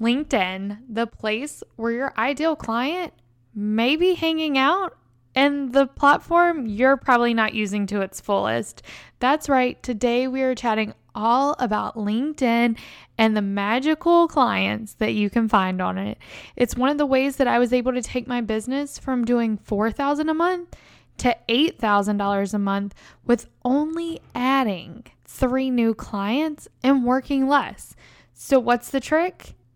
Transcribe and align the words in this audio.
LinkedIn 0.00 0.78
the 0.88 1.06
place 1.06 1.62
where 1.76 1.92
your 1.92 2.14
ideal 2.16 2.56
client 2.56 3.12
may 3.54 3.96
be 3.96 4.14
hanging 4.14 4.56
out 4.56 4.96
and 5.34 5.72
the 5.72 5.86
platform 5.86 6.66
you're 6.66 6.96
probably 6.96 7.34
not 7.34 7.54
using 7.54 7.86
to 7.86 8.00
its 8.00 8.20
fullest. 8.20 8.82
That's 9.18 9.48
right, 9.48 9.80
today 9.82 10.26
we 10.28 10.42
are 10.42 10.54
chatting 10.54 10.94
all 11.14 11.56
about 11.58 11.96
LinkedIn 11.96 12.78
and 13.18 13.36
the 13.36 13.42
magical 13.42 14.28
clients 14.28 14.94
that 14.94 15.14
you 15.14 15.28
can 15.28 15.48
find 15.48 15.82
on 15.82 15.98
it. 15.98 16.18
It's 16.54 16.76
one 16.76 16.90
of 16.90 16.98
the 16.98 17.06
ways 17.06 17.36
that 17.36 17.48
I 17.48 17.58
was 17.58 17.72
able 17.72 17.92
to 17.92 18.02
take 18.02 18.28
my 18.28 18.40
business 18.40 18.98
from 18.98 19.24
doing 19.24 19.58
4000 19.58 20.28
a 20.28 20.34
month 20.34 20.76
to 21.18 21.36
$8,000 21.48 22.54
a 22.54 22.58
month 22.58 22.94
with 23.24 23.48
only 23.64 24.20
adding 24.34 25.04
3 25.24 25.70
new 25.70 25.92
clients 25.94 26.68
and 26.84 27.04
working 27.04 27.48
less. 27.48 27.96
So 28.32 28.60
what's 28.60 28.90
the 28.90 29.00
trick? 29.00 29.54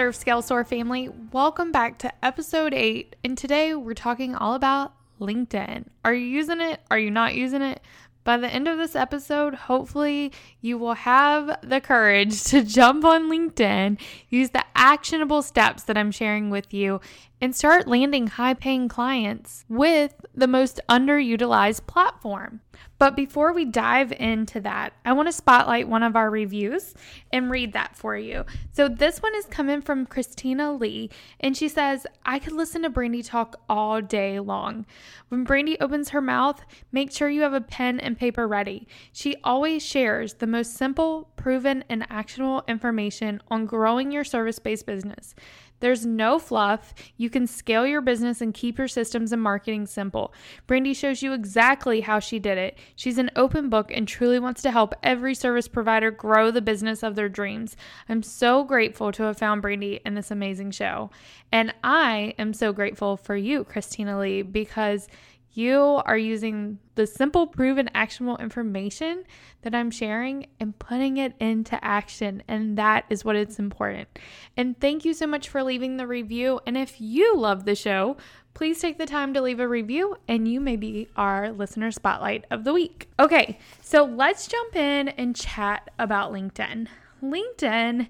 Serve 0.00 0.16
Scale 0.16 0.40
Soar 0.40 0.64
family. 0.64 1.10
Welcome 1.30 1.72
back 1.72 1.98
to 1.98 2.24
episode 2.24 2.72
8. 2.72 3.16
And 3.22 3.36
today 3.36 3.74
we're 3.74 3.92
talking 3.92 4.34
all 4.34 4.54
about 4.54 4.94
LinkedIn. 5.20 5.88
Are 6.06 6.14
you 6.14 6.24
using 6.24 6.62
it? 6.62 6.80
Are 6.90 6.98
you 6.98 7.10
not 7.10 7.34
using 7.34 7.60
it? 7.60 7.82
By 8.24 8.38
the 8.38 8.48
end 8.48 8.66
of 8.66 8.78
this 8.78 8.96
episode, 8.96 9.54
hopefully, 9.54 10.32
you 10.62 10.78
will 10.78 10.94
have 10.94 11.58
the 11.62 11.82
courage 11.82 12.42
to 12.44 12.64
jump 12.64 13.04
on 13.04 13.30
LinkedIn, 13.30 14.00
use 14.30 14.48
the 14.48 14.64
actionable 14.74 15.42
steps 15.42 15.82
that 15.82 15.98
I'm 15.98 16.12
sharing 16.12 16.48
with 16.48 16.72
you, 16.72 17.02
and 17.38 17.54
start 17.54 17.86
landing 17.86 18.28
high 18.28 18.54
paying 18.54 18.88
clients 18.88 19.66
with 19.68 20.14
the 20.34 20.48
most 20.48 20.80
underutilized 20.88 21.86
platform. 21.86 22.62
But 23.00 23.16
before 23.16 23.54
we 23.54 23.64
dive 23.64 24.12
into 24.12 24.60
that, 24.60 24.92
I 25.06 25.14
want 25.14 25.26
to 25.26 25.32
spotlight 25.32 25.88
one 25.88 26.02
of 26.02 26.16
our 26.16 26.30
reviews 26.30 26.92
and 27.32 27.50
read 27.50 27.72
that 27.72 27.96
for 27.96 28.14
you. 28.14 28.44
So 28.72 28.88
this 28.88 29.22
one 29.22 29.34
is 29.36 29.46
coming 29.46 29.80
from 29.80 30.04
Christina 30.04 30.74
Lee, 30.74 31.08
and 31.40 31.56
she 31.56 31.66
says, 31.66 32.06
I 32.26 32.38
could 32.38 32.52
listen 32.52 32.82
to 32.82 32.90
Brandy 32.90 33.22
talk 33.22 33.58
all 33.70 34.02
day 34.02 34.38
long. 34.38 34.84
When 35.30 35.44
Brandy 35.44 35.80
opens 35.80 36.10
her 36.10 36.20
mouth, 36.20 36.60
make 36.92 37.10
sure 37.10 37.30
you 37.30 37.40
have 37.40 37.54
a 37.54 37.62
pen 37.62 38.00
and 38.00 38.18
paper 38.18 38.46
ready. 38.46 38.86
She 39.14 39.36
always 39.44 39.82
shares 39.82 40.34
the 40.34 40.46
most 40.46 40.74
simple, 40.74 41.30
proven, 41.36 41.82
and 41.88 42.06
actionable 42.10 42.64
information 42.68 43.40
on 43.48 43.64
growing 43.64 44.12
your 44.12 44.24
service 44.24 44.58
based 44.58 44.84
business. 44.84 45.34
There's 45.80 46.06
no 46.06 46.38
fluff. 46.38 46.94
You 47.16 47.28
can 47.28 47.46
scale 47.46 47.86
your 47.86 48.00
business 48.00 48.40
and 48.40 48.54
keep 48.54 48.78
your 48.78 48.88
systems 48.88 49.32
and 49.32 49.42
marketing 49.42 49.86
simple. 49.86 50.32
Brandy 50.66 50.94
shows 50.94 51.22
you 51.22 51.32
exactly 51.32 52.02
how 52.02 52.18
she 52.18 52.38
did 52.38 52.58
it. 52.58 52.78
She's 52.96 53.18
an 53.18 53.30
open 53.34 53.68
book 53.68 53.90
and 53.92 54.06
truly 54.06 54.38
wants 54.38 54.62
to 54.62 54.70
help 54.70 54.94
every 55.02 55.34
service 55.34 55.68
provider 55.68 56.10
grow 56.10 56.50
the 56.50 56.62
business 56.62 57.02
of 57.02 57.14
their 57.14 57.28
dreams. 57.28 57.76
I'm 58.08 58.22
so 58.22 58.64
grateful 58.64 59.12
to 59.12 59.24
have 59.24 59.38
found 59.38 59.62
Brandy 59.62 60.00
in 60.04 60.14
this 60.14 60.30
amazing 60.30 60.70
show. 60.70 61.10
And 61.50 61.74
I 61.82 62.34
am 62.38 62.52
so 62.52 62.72
grateful 62.72 63.16
for 63.16 63.36
you, 63.36 63.64
Christina 63.64 64.18
Lee, 64.18 64.42
because 64.42 65.08
you 65.52 66.00
are 66.04 66.16
using 66.16 66.78
the 66.94 67.06
simple, 67.06 67.46
proven, 67.46 67.90
actionable 67.94 68.36
information 68.38 69.24
that 69.62 69.74
I'm 69.74 69.90
sharing 69.90 70.46
and 70.60 70.78
putting 70.78 71.16
it 71.16 71.34
into 71.40 71.82
action. 71.84 72.42
And 72.46 72.78
that 72.78 73.04
is 73.10 73.24
what 73.24 73.36
is 73.36 73.58
important. 73.58 74.08
And 74.56 74.78
thank 74.80 75.04
you 75.04 75.12
so 75.12 75.26
much 75.26 75.48
for 75.48 75.62
leaving 75.62 75.96
the 75.96 76.06
review. 76.06 76.60
And 76.66 76.76
if 76.76 77.00
you 77.00 77.36
love 77.36 77.64
the 77.64 77.74
show, 77.74 78.16
please 78.54 78.80
take 78.80 78.98
the 78.98 79.06
time 79.06 79.34
to 79.34 79.42
leave 79.42 79.60
a 79.60 79.68
review 79.68 80.16
and 80.28 80.46
you 80.46 80.60
may 80.60 80.76
be 80.76 81.08
our 81.16 81.50
listener 81.50 81.90
spotlight 81.90 82.44
of 82.50 82.64
the 82.64 82.72
week. 82.72 83.08
Okay, 83.18 83.58
so 83.80 84.04
let's 84.04 84.46
jump 84.46 84.76
in 84.76 85.08
and 85.08 85.34
chat 85.34 85.90
about 85.98 86.32
LinkedIn. 86.32 86.86
LinkedIn 87.22 88.08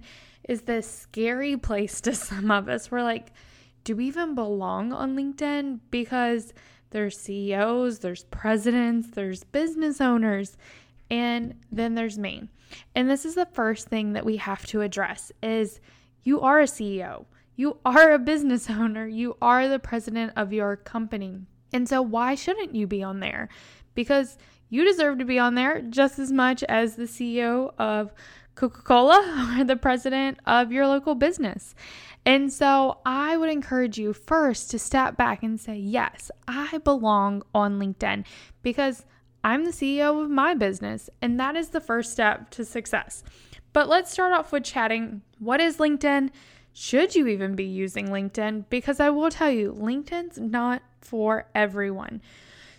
is 0.48 0.62
this 0.62 0.90
scary 0.90 1.56
place 1.56 2.00
to 2.02 2.14
some 2.14 2.50
of 2.50 2.68
us. 2.68 2.90
We're 2.90 3.02
like, 3.02 3.28
do 3.84 3.96
we 3.96 4.06
even 4.06 4.34
belong 4.34 4.92
on 4.92 5.16
LinkedIn? 5.16 5.80
Because 5.90 6.52
there's 6.90 7.18
CEOs, 7.18 8.00
there's 8.00 8.24
presidents, 8.24 9.08
there's 9.12 9.44
business 9.44 10.00
owners, 10.00 10.56
and 11.10 11.54
then 11.70 11.94
there's 11.94 12.18
me. 12.18 12.48
And 12.94 13.08
this 13.08 13.24
is 13.24 13.34
the 13.34 13.46
first 13.46 13.88
thing 13.88 14.12
that 14.12 14.24
we 14.24 14.36
have 14.36 14.66
to 14.66 14.80
address 14.80 15.32
is 15.42 15.80
you 16.22 16.40
are 16.40 16.60
a 16.60 16.64
CEO. 16.64 17.26
You 17.56 17.78
are 17.84 18.12
a 18.12 18.18
business 18.18 18.70
owner. 18.70 19.06
You 19.06 19.36
are 19.40 19.68
the 19.68 19.78
president 19.78 20.32
of 20.36 20.52
your 20.52 20.76
company. 20.76 21.40
And 21.72 21.88
so 21.88 22.02
why 22.02 22.34
shouldn't 22.34 22.74
you 22.74 22.86
be 22.86 23.02
on 23.02 23.20
there? 23.20 23.48
Because 23.94 24.38
you 24.68 24.84
deserve 24.84 25.18
to 25.18 25.24
be 25.24 25.38
on 25.38 25.54
there 25.54 25.80
just 25.82 26.18
as 26.18 26.30
much 26.30 26.62
as 26.64 26.96
the 26.96 27.04
CEO 27.04 27.72
of 27.78 28.12
Coca 28.54 28.82
Cola 28.82 29.56
or 29.58 29.64
the 29.64 29.76
president 29.76 30.38
of 30.46 30.72
your 30.72 30.86
local 30.86 31.14
business. 31.14 31.74
And 32.26 32.52
so 32.52 32.98
I 33.06 33.36
would 33.36 33.50
encourage 33.50 33.98
you 33.98 34.12
first 34.12 34.70
to 34.70 34.78
step 34.78 35.16
back 35.16 35.42
and 35.42 35.60
say, 35.60 35.76
Yes, 35.76 36.30
I 36.46 36.78
belong 36.78 37.42
on 37.54 37.78
LinkedIn 37.78 38.24
because 38.62 39.04
I'm 39.42 39.64
the 39.64 39.70
CEO 39.70 40.22
of 40.22 40.30
my 40.30 40.54
business. 40.54 41.08
And 41.22 41.40
that 41.40 41.56
is 41.56 41.70
the 41.70 41.80
first 41.80 42.12
step 42.12 42.50
to 42.50 42.64
success. 42.64 43.24
But 43.72 43.88
let's 43.88 44.10
start 44.10 44.32
off 44.32 44.52
with 44.52 44.64
chatting 44.64 45.22
what 45.38 45.60
is 45.60 45.78
LinkedIn? 45.78 46.30
Should 46.72 47.14
you 47.14 47.26
even 47.26 47.54
be 47.54 47.64
using 47.64 48.08
LinkedIn? 48.08 48.66
Because 48.68 49.00
I 49.00 49.10
will 49.10 49.30
tell 49.30 49.50
you, 49.50 49.72
LinkedIn's 49.72 50.38
not 50.38 50.82
for 51.00 51.46
everyone. 51.54 52.20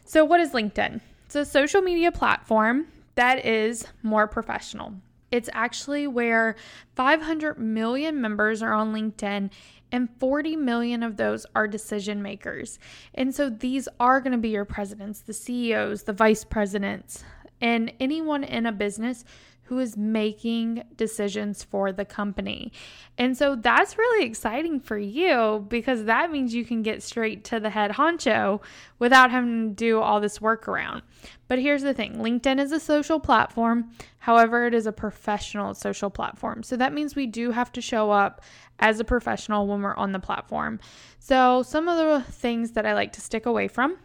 So, 0.06 0.24
what 0.24 0.40
is 0.40 0.52
LinkedIn? 0.52 1.02
It's 1.26 1.36
a 1.36 1.46
social 1.46 1.82
media 1.82 2.12
platform 2.12 2.88
that 3.16 3.46
is 3.46 3.86
more 4.04 4.28
professional. 4.28 4.94
It's 5.32 5.50
actually 5.54 6.08
where 6.08 6.56
500 6.96 7.58
million 7.58 8.22
members 8.22 8.62
are 8.62 8.74
on 8.74 8.94
LinkedIn 8.94 9.50
and 9.92 10.10
40 10.20 10.56
million 10.56 11.04
of 11.04 11.18
those 11.18 11.46
are 11.56 11.68
decision 11.68 12.22
makers. 12.22 12.80
And 13.14 13.34
so 13.34 13.50
these 13.50 13.88
are 14.00 14.22
going 14.22 14.32
to 14.32 14.38
be 14.38 14.50
your 14.50 14.66
presidents, 14.66 15.22
the 15.22 15.34
CEOs, 15.34 16.04
the 16.04 16.14
vice 16.14 16.44
presidents, 16.44 17.24
and 17.60 17.92
anyone 18.00 18.44
in 18.44 18.66
a 18.66 18.72
business 18.72 19.26
who 19.72 19.80
is 19.80 19.96
making 19.96 20.84
decisions 20.98 21.64
for 21.64 21.94
the 21.94 22.04
company. 22.04 22.74
And 23.18 23.38
so 23.38 23.56
that's 23.56 23.98
really 23.98 24.26
exciting 24.26 24.82
for 24.82 24.98
you 24.98 25.66
because 25.70 26.04
that 26.04 26.30
means 26.30 26.54
you 26.54 26.66
can 26.66 26.82
get 26.82 27.02
straight 27.02 27.46
to 27.46 27.60
the 27.62 27.70
head 27.70 27.92
honcho 27.92 28.62
without 29.00 29.32
having 29.32 29.70
to 29.70 29.74
do 29.74 30.02
all 30.02 30.20
this 30.20 30.42
work 30.42 30.68
around. 30.68 31.04
But 31.48 31.60
here's 31.60 31.84
the 31.84 31.94
thing 31.94 32.18
LinkedIn 32.18 32.60
is 32.60 32.74
a 32.74 32.82
social 32.82 33.18
platform. 33.18 33.92
However, 34.20 34.68
it 34.68 34.74
is 34.74 34.88
a 34.88 34.92
professional 34.92 35.74
social 35.74 36.10
platform. 36.10 36.64
So 36.64 36.76
that 36.76 36.92
means 36.92 37.16
we 37.16 37.26
do 37.26 37.52
have 37.52 37.72
to 37.72 37.80
show 37.80 38.12
up 38.12 38.42
as 38.80 39.00
a 39.00 39.06
professional 39.06 39.68
when 39.68 39.82
we're 39.82 39.96
on 39.96 40.12
the 40.12 40.20
platform. 40.20 40.82
So, 41.20 41.64
some 41.64 41.88
of 41.88 41.96
the 41.98 42.30
things 42.30 42.72
that 42.72 42.86
I 42.86 42.94
like 42.94 43.14
to 43.14 43.22
stick 43.22 43.46
away 43.46 43.70
from 43.70 43.96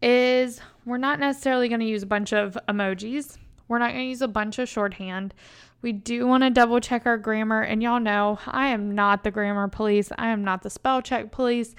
is 0.00 0.60
we're 0.84 0.98
not 0.98 1.18
necessarily 1.18 1.68
going 1.68 1.80
to 1.80 1.86
use 1.86 2.04
a 2.04 2.06
bunch 2.06 2.32
of 2.32 2.56
emojis. 2.68 3.38
We're 3.70 3.78
not 3.78 3.92
going 3.92 4.06
to 4.06 4.08
use 4.08 4.20
a 4.20 4.26
bunch 4.26 4.58
of 4.58 4.68
shorthand. 4.68 5.32
We 5.80 5.92
do 5.92 6.26
want 6.26 6.42
to 6.42 6.50
double 6.50 6.80
check 6.80 7.06
our 7.06 7.16
grammar. 7.16 7.62
And 7.62 7.80
y'all 7.80 8.00
know 8.00 8.40
I 8.44 8.66
am 8.66 8.96
not 8.96 9.22
the 9.22 9.30
grammar 9.30 9.68
police, 9.68 10.10
I 10.18 10.26
am 10.26 10.42
not 10.42 10.62
the 10.62 10.70
spell 10.70 11.00
check 11.00 11.30
police. 11.30 11.76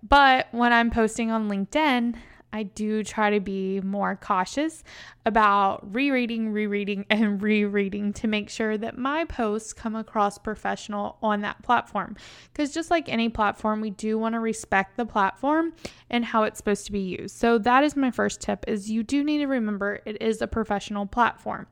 But 0.00 0.46
when 0.52 0.72
I'm 0.72 0.92
posting 0.92 1.32
on 1.32 1.48
LinkedIn, 1.48 2.14
I 2.54 2.62
do 2.62 3.02
try 3.02 3.30
to 3.30 3.40
be 3.40 3.80
more 3.80 4.14
cautious 4.14 4.84
about 5.26 5.92
rereading, 5.92 6.52
rereading, 6.52 7.04
and 7.10 7.42
rereading 7.42 8.12
to 8.14 8.28
make 8.28 8.48
sure 8.48 8.78
that 8.78 8.96
my 8.96 9.24
posts 9.24 9.72
come 9.72 9.96
across 9.96 10.38
professional 10.38 11.18
on 11.20 11.40
that 11.40 11.60
platform. 11.64 12.16
Because 12.52 12.72
just 12.72 12.92
like 12.92 13.08
any 13.08 13.28
platform, 13.28 13.80
we 13.80 13.90
do 13.90 14.16
want 14.16 14.34
to 14.34 14.40
respect 14.40 14.96
the 14.96 15.04
platform 15.04 15.72
and 16.08 16.24
how 16.24 16.44
it's 16.44 16.58
supposed 16.58 16.86
to 16.86 16.92
be 16.92 17.00
used. 17.00 17.36
So 17.36 17.58
that 17.58 17.82
is 17.82 17.96
my 17.96 18.12
first 18.12 18.40
tip 18.40 18.64
is 18.68 18.88
you 18.88 19.02
do 19.02 19.24
need 19.24 19.38
to 19.38 19.46
remember 19.46 20.00
it 20.04 20.22
is 20.22 20.40
a 20.40 20.46
professional 20.46 21.06
platform. 21.06 21.66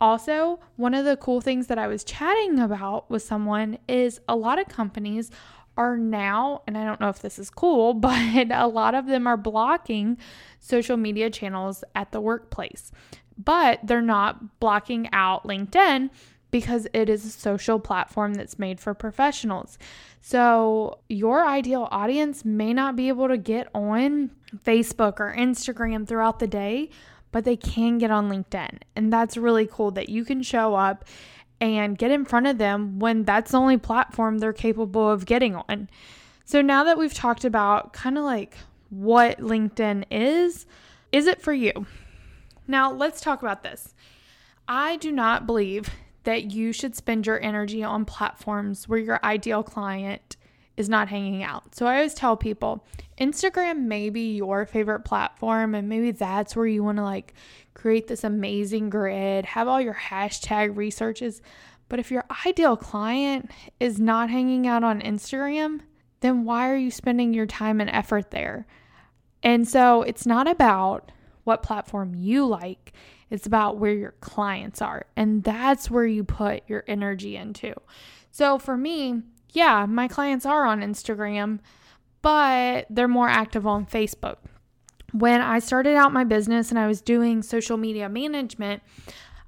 Also, 0.00 0.60
one 0.76 0.94
of 0.94 1.04
the 1.04 1.16
cool 1.16 1.40
things 1.40 1.66
that 1.66 1.78
I 1.78 1.88
was 1.88 2.04
chatting 2.04 2.60
about 2.60 3.10
with 3.10 3.22
someone 3.22 3.78
is 3.88 4.20
a 4.28 4.36
lot 4.36 4.60
of 4.60 4.68
companies 4.68 5.30
are 5.76 5.96
now, 5.96 6.62
and 6.66 6.76
I 6.76 6.84
don't 6.84 7.00
know 7.00 7.08
if 7.08 7.20
this 7.20 7.38
is 7.38 7.50
cool, 7.50 7.94
but 7.94 8.50
a 8.50 8.66
lot 8.66 8.94
of 8.94 9.06
them 9.06 9.26
are 9.26 9.36
blocking 9.36 10.18
social 10.58 10.96
media 10.96 11.30
channels 11.30 11.84
at 11.94 12.12
the 12.12 12.20
workplace. 12.20 12.92
But 13.38 13.80
they're 13.82 14.00
not 14.00 14.60
blocking 14.60 15.08
out 15.12 15.44
LinkedIn 15.44 16.10
because 16.50 16.86
it 16.94 17.08
is 17.08 17.24
a 17.24 17.30
social 17.30 17.78
platform 17.78 18.34
that's 18.34 18.58
made 18.58 18.80
for 18.80 18.94
professionals. 18.94 19.78
So, 20.22 20.98
your 21.08 21.46
ideal 21.46 21.86
audience 21.90 22.44
may 22.44 22.72
not 22.72 22.96
be 22.96 23.08
able 23.08 23.28
to 23.28 23.36
get 23.36 23.68
on 23.74 24.30
Facebook 24.64 25.20
or 25.20 25.34
Instagram 25.36 26.06
throughout 26.06 26.38
the 26.38 26.46
day, 26.46 26.90
but 27.30 27.44
they 27.44 27.56
can 27.56 27.98
get 27.98 28.10
on 28.10 28.30
LinkedIn. 28.30 28.78
And 28.94 29.12
that's 29.12 29.36
really 29.36 29.66
cool 29.66 29.90
that 29.92 30.08
you 30.08 30.24
can 30.24 30.42
show 30.42 30.74
up 30.74 31.04
and 31.60 31.96
get 31.96 32.10
in 32.10 32.24
front 32.24 32.46
of 32.46 32.58
them 32.58 32.98
when 32.98 33.24
that's 33.24 33.52
the 33.52 33.58
only 33.58 33.78
platform 33.78 34.38
they're 34.38 34.52
capable 34.52 35.10
of 35.10 35.26
getting 35.26 35.56
on. 35.56 35.88
So, 36.44 36.60
now 36.62 36.84
that 36.84 36.98
we've 36.98 37.14
talked 37.14 37.44
about 37.44 37.92
kind 37.92 38.18
of 38.18 38.24
like 38.24 38.56
what 38.90 39.38
LinkedIn 39.38 40.04
is, 40.10 40.66
is 41.12 41.26
it 41.26 41.42
for 41.42 41.52
you? 41.52 41.86
Now, 42.68 42.92
let's 42.92 43.20
talk 43.20 43.42
about 43.42 43.62
this. 43.62 43.94
I 44.68 44.96
do 44.96 45.12
not 45.12 45.46
believe 45.46 45.90
that 46.24 46.50
you 46.50 46.72
should 46.72 46.96
spend 46.96 47.26
your 47.26 47.40
energy 47.40 47.82
on 47.82 48.04
platforms 48.04 48.88
where 48.88 48.98
your 48.98 49.20
ideal 49.24 49.62
client 49.62 50.36
is 50.76 50.88
not 50.88 51.08
hanging 51.08 51.42
out. 51.42 51.74
So 51.74 51.86
I 51.86 51.96
always 51.96 52.14
tell 52.14 52.36
people 52.36 52.84
Instagram 53.18 53.84
may 53.84 54.10
be 54.10 54.36
your 54.36 54.66
favorite 54.66 55.04
platform, 55.04 55.74
and 55.74 55.88
maybe 55.88 56.10
that's 56.10 56.54
where 56.54 56.66
you 56.66 56.84
want 56.84 56.98
to 56.98 57.04
like 57.04 57.34
create 57.76 58.08
this 58.08 58.24
amazing 58.24 58.90
grid, 58.90 59.44
have 59.44 59.68
all 59.68 59.80
your 59.80 59.94
hashtag 59.94 60.76
researches. 60.76 61.42
But 61.88 62.00
if 62.00 62.10
your 62.10 62.24
ideal 62.46 62.76
client 62.76 63.50
is 63.78 64.00
not 64.00 64.30
hanging 64.30 64.66
out 64.66 64.82
on 64.82 65.00
Instagram, 65.02 65.80
then 66.20 66.44
why 66.44 66.70
are 66.70 66.76
you 66.76 66.90
spending 66.90 67.34
your 67.34 67.46
time 67.46 67.80
and 67.80 67.90
effort 67.90 68.30
there? 68.30 68.66
And 69.42 69.68
so 69.68 70.02
it's 70.02 70.26
not 70.26 70.48
about 70.48 71.12
what 71.44 71.62
platform 71.62 72.14
you 72.14 72.46
like. 72.46 72.94
It's 73.30 73.46
about 73.46 73.78
where 73.78 73.92
your 73.92 74.14
clients 74.20 74.80
are. 74.80 75.06
And 75.14 75.44
that's 75.44 75.90
where 75.90 76.06
you 76.06 76.24
put 76.24 76.68
your 76.68 76.82
energy 76.88 77.36
into. 77.36 77.74
So 78.30 78.58
for 78.58 78.76
me, 78.76 79.22
yeah, 79.50 79.86
my 79.86 80.08
clients 80.08 80.46
are 80.46 80.64
on 80.64 80.80
Instagram, 80.80 81.60
but 82.22 82.86
they're 82.90 83.06
more 83.06 83.28
active 83.28 83.66
on 83.66 83.86
Facebook. 83.86 84.38
When 85.18 85.40
I 85.40 85.60
started 85.60 85.96
out 85.96 86.12
my 86.12 86.24
business 86.24 86.70
and 86.70 86.78
I 86.78 86.86
was 86.86 87.00
doing 87.00 87.42
social 87.42 87.76
media 87.76 88.08
management, 88.08 88.82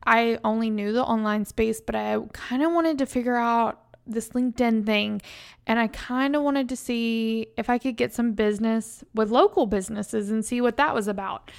I 0.06 0.38
only 0.42 0.70
knew 0.70 0.92
the 0.92 1.04
online 1.04 1.44
space, 1.44 1.80
but 1.80 1.94
I 1.94 2.18
kind 2.32 2.62
of 2.62 2.72
wanted 2.72 2.98
to 2.98 3.06
figure 3.06 3.36
out 3.36 3.82
this 4.06 4.30
LinkedIn 4.30 4.86
thing 4.86 5.20
and 5.66 5.78
I 5.78 5.88
kind 5.88 6.34
of 6.34 6.42
wanted 6.42 6.70
to 6.70 6.76
see 6.76 7.48
if 7.58 7.68
I 7.68 7.76
could 7.76 7.96
get 7.96 8.14
some 8.14 8.32
business 8.32 9.04
with 9.14 9.30
local 9.30 9.66
businesses 9.66 10.30
and 10.30 10.42
see 10.42 10.62
what 10.62 10.78
that 10.78 10.94
was 10.94 11.06
about. 11.06 11.50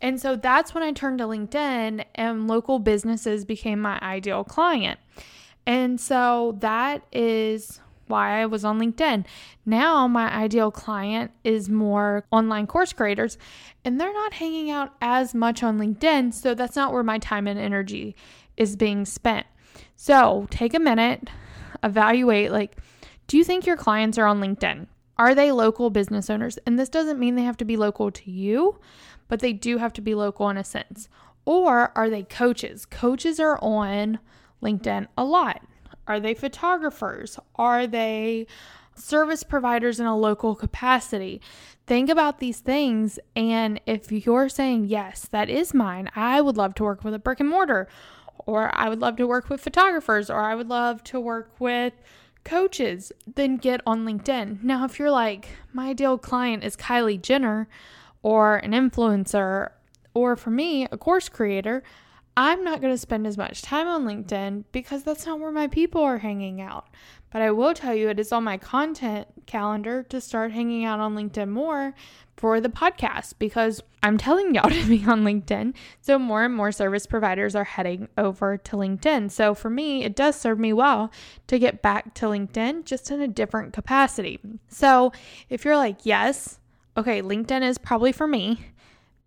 And 0.00 0.18
so 0.18 0.36
that's 0.36 0.72
when 0.72 0.82
I 0.82 0.92
turned 0.92 1.18
to 1.18 1.24
LinkedIn 1.24 2.04
and 2.14 2.48
local 2.48 2.78
businesses 2.78 3.44
became 3.44 3.80
my 3.80 3.98
ideal 4.00 4.44
client. 4.44 4.98
And 5.66 6.00
so 6.00 6.56
that 6.60 7.02
is 7.12 7.80
why 8.08 8.40
I 8.40 8.46
was 8.46 8.64
on 8.64 8.80
LinkedIn. 8.80 9.24
Now, 9.66 10.08
my 10.08 10.34
ideal 10.34 10.70
client 10.70 11.30
is 11.44 11.68
more 11.68 12.24
online 12.30 12.66
course 12.66 12.92
creators, 12.92 13.38
and 13.84 14.00
they're 14.00 14.12
not 14.12 14.34
hanging 14.34 14.70
out 14.70 14.94
as 15.00 15.34
much 15.34 15.62
on 15.62 15.78
LinkedIn. 15.78 16.34
So 16.34 16.54
that's 16.54 16.76
not 16.76 16.92
where 16.92 17.02
my 17.02 17.18
time 17.18 17.46
and 17.46 17.58
energy 17.58 18.16
is 18.56 18.76
being 18.76 19.04
spent. 19.04 19.46
So 19.96 20.46
take 20.50 20.74
a 20.74 20.80
minute, 20.80 21.30
evaluate 21.82 22.50
like, 22.50 22.76
do 23.26 23.36
you 23.36 23.44
think 23.44 23.66
your 23.66 23.76
clients 23.76 24.18
are 24.18 24.26
on 24.26 24.40
LinkedIn? 24.40 24.86
Are 25.18 25.34
they 25.34 25.52
local 25.52 25.90
business 25.90 26.30
owners? 26.30 26.58
And 26.66 26.78
this 26.78 26.88
doesn't 26.88 27.18
mean 27.18 27.34
they 27.34 27.42
have 27.42 27.56
to 27.58 27.64
be 27.64 27.76
local 27.76 28.10
to 28.10 28.30
you, 28.30 28.78
but 29.26 29.40
they 29.40 29.52
do 29.52 29.78
have 29.78 29.92
to 29.94 30.00
be 30.00 30.14
local 30.14 30.48
in 30.48 30.56
a 30.56 30.64
sense. 30.64 31.08
Or 31.44 31.92
are 31.96 32.08
they 32.08 32.22
coaches? 32.22 32.86
Coaches 32.86 33.40
are 33.40 33.58
on 33.60 34.18
LinkedIn 34.62 35.08
a 35.16 35.24
lot. 35.24 35.62
Are 36.08 36.18
they 36.18 36.34
photographers? 36.34 37.38
Are 37.54 37.86
they 37.86 38.46
service 38.96 39.44
providers 39.44 40.00
in 40.00 40.06
a 40.06 40.16
local 40.16 40.56
capacity? 40.56 41.40
Think 41.86 42.10
about 42.10 42.40
these 42.40 42.58
things. 42.58 43.18
And 43.36 43.80
if 43.86 44.10
you're 44.10 44.48
saying, 44.48 44.86
yes, 44.86 45.28
that 45.30 45.48
is 45.48 45.72
mine, 45.72 46.10
I 46.16 46.40
would 46.40 46.56
love 46.56 46.74
to 46.76 46.84
work 46.84 47.04
with 47.04 47.14
a 47.14 47.18
brick 47.18 47.40
and 47.40 47.48
mortar, 47.48 47.88
or 48.46 48.74
I 48.74 48.88
would 48.88 49.00
love 49.00 49.16
to 49.16 49.26
work 49.26 49.48
with 49.48 49.60
photographers, 49.60 50.28
or 50.30 50.40
I 50.40 50.54
would 50.54 50.68
love 50.68 51.04
to 51.04 51.20
work 51.20 51.52
with 51.58 51.92
coaches, 52.44 53.12
then 53.34 53.56
get 53.58 53.80
on 53.86 54.06
LinkedIn. 54.06 54.62
Now, 54.62 54.84
if 54.84 54.98
you're 54.98 55.10
like, 55.10 55.48
my 55.72 55.90
ideal 55.90 56.18
client 56.18 56.64
is 56.64 56.76
Kylie 56.76 57.20
Jenner, 57.20 57.68
or 58.22 58.56
an 58.56 58.72
influencer, 58.72 59.70
or 60.14 60.34
for 60.34 60.50
me, 60.50 60.88
a 60.90 60.96
course 60.96 61.28
creator, 61.28 61.82
I'm 62.40 62.62
not 62.62 62.80
going 62.80 62.94
to 62.94 62.98
spend 62.98 63.26
as 63.26 63.36
much 63.36 63.62
time 63.62 63.88
on 63.88 64.04
LinkedIn 64.04 64.62
because 64.70 65.02
that's 65.02 65.26
not 65.26 65.40
where 65.40 65.50
my 65.50 65.66
people 65.66 66.02
are 66.02 66.18
hanging 66.18 66.60
out. 66.60 66.86
But 67.32 67.42
I 67.42 67.50
will 67.50 67.74
tell 67.74 67.92
you, 67.92 68.10
it 68.10 68.20
is 68.20 68.30
on 68.30 68.44
my 68.44 68.56
content 68.56 69.26
calendar 69.46 70.04
to 70.04 70.20
start 70.20 70.52
hanging 70.52 70.84
out 70.84 71.00
on 71.00 71.16
LinkedIn 71.16 71.48
more 71.48 71.96
for 72.36 72.60
the 72.60 72.68
podcast 72.68 73.34
because 73.40 73.82
I'm 74.04 74.18
telling 74.18 74.54
y'all 74.54 74.70
to 74.70 74.88
be 74.88 75.04
on 75.04 75.24
LinkedIn. 75.24 75.74
So 76.00 76.16
more 76.16 76.44
and 76.44 76.54
more 76.54 76.70
service 76.70 77.06
providers 77.06 77.56
are 77.56 77.64
heading 77.64 78.06
over 78.16 78.56
to 78.56 78.76
LinkedIn. 78.76 79.32
So 79.32 79.52
for 79.52 79.68
me, 79.68 80.04
it 80.04 80.14
does 80.14 80.40
serve 80.40 80.60
me 80.60 80.72
well 80.72 81.10
to 81.48 81.58
get 81.58 81.82
back 81.82 82.14
to 82.14 82.26
LinkedIn 82.26 82.84
just 82.84 83.10
in 83.10 83.20
a 83.20 83.26
different 83.26 83.72
capacity. 83.72 84.38
So 84.68 85.10
if 85.48 85.64
you're 85.64 85.76
like, 85.76 86.06
yes, 86.06 86.60
okay, 86.96 87.20
LinkedIn 87.20 87.62
is 87.62 87.78
probably 87.78 88.12
for 88.12 88.28
me, 88.28 88.60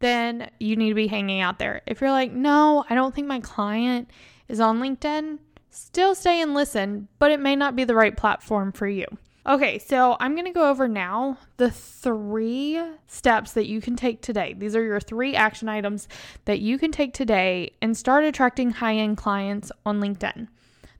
then 0.01 0.49
you 0.59 0.75
need 0.75 0.89
to 0.89 0.95
be 0.95 1.07
hanging 1.07 1.41
out 1.41 1.59
there. 1.59 1.81
If 1.85 2.01
you're 2.01 2.11
like, 2.11 2.31
no, 2.31 2.85
I 2.89 2.95
don't 2.95 3.15
think 3.15 3.27
my 3.27 3.39
client 3.39 4.09
is 4.47 4.59
on 4.59 4.81
LinkedIn, 4.81 5.39
still 5.69 6.13
stay 6.13 6.41
and 6.41 6.53
listen, 6.53 7.07
but 7.19 7.31
it 7.31 7.39
may 7.39 7.55
not 7.55 7.75
be 7.75 7.83
the 7.83 7.95
right 7.95 8.15
platform 8.15 8.71
for 8.71 8.87
you. 8.87 9.05
Okay, 9.47 9.79
so 9.79 10.17
I'm 10.19 10.35
going 10.35 10.45
to 10.45 10.51
go 10.51 10.69
over 10.69 10.87
now 10.87 11.37
the 11.57 11.71
three 11.71 12.79
steps 13.07 13.53
that 13.53 13.65
you 13.65 13.81
can 13.81 13.95
take 13.95 14.21
today. 14.21 14.53
These 14.53 14.75
are 14.75 14.83
your 14.83 14.99
three 14.99 15.35
action 15.35 15.67
items 15.67 16.07
that 16.45 16.59
you 16.59 16.77
can 16.77 16.91
take 16.91 17.13
today 17.13 17.71
and 17.81 17.97
start 17.97 18.23
attracting 18.23 18.69
high 18.69 18.97
end 18.97 19.17
clients 19.17 19.71
on 19.83 19.99
LinkedIn. 19.99 20.47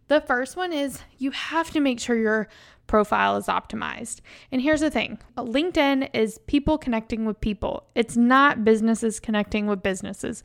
The 0.08 0.22
first 0.22 0.58
one 0.58 0.74
is 0.74 1.02
you 1.20 1.32
have 1.32 1.70
to 1.72 1.80
make 1.80 2.00
sure 2.00 2.18
your 2.18 2.48
profile 2.92 3.38
is 3.38 3.48
optimized. 3.48 4.20
And 4.52 4.62
here's 4.62 4.82
the 4.82 4.92
thing 4.92 5.18
uh, 5.38 5.44
LinkedIn 5.44 6.10
is 6.14 6.38
people 6.40 6.78
connecting 6.78 7.26
with 7.26 7.40
people, 7.40 7.88
it's 7.96 8.18
not 8.18 8.66
businesses 8.66 9.20
connecting 9.20 9.66
with 9.66 9.82
businesses. 9.82 10.44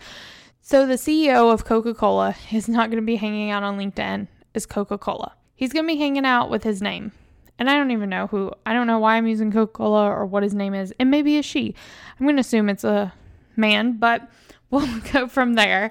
So 0.62 0.86
the 0.86 0.94
CEO 0.94 1.52
of 1.52 1.64
Coca 1.64 1.92
Cola 1.92 2.36
is 2.52 2.68
not 2.68 2.88
going 2.88 3.02
to 3.02 3.06
be 3.06 3.16
hanging 3.16 3.50
out 3.50 3.64
on 3.64 3.76
LinkedIn 3.76 4.28
as 4.54 4.64
Coca 4.64 4.96
Cola. 4.96 5.34
He's 5.56 5.72
going 5.72 5.84
to 5.84 5.92
be 5.92 5.98
hanging 5.98 6.24
out 6.24 6.48
with 6.48 6.62
his 6.62 6.80
name. 6.80 7.10
And 7.58 7.68
I 7.68 7.74
don't 7.74 7.90
even 7.90 8.10
know 8.10 8.28
who, 8.28 8.52
I 8.64 8.72
don't 8.72 8.86
know 8.86 9.00
why 9.00 9.16
I'm 9.16 9.26
using 9.26 9.50
Coca 9.50 9.72
Cola 9.72 10.06
or 10.08 10.24
what 10.24 10.44
his 10.44 10.54
name 10.54 10.74
is. 10.74 10.94
It 11.00 11.06
may 11.06 11.22
be 11.22 11.38
a 11.38 11.42
she. 11.42 11.74
I'm 12.18 12.26
going 12.26 12.36
to 12.36 12.40
assume 12.40 12.68
it's 12.68 12.84
a 12.84 13.12
man, 13.56 13.96
but 13.98 14.30
we'll 14.70 15.00
go 15.12 15.26
from 15.26 15.54
there. 15.54 15.90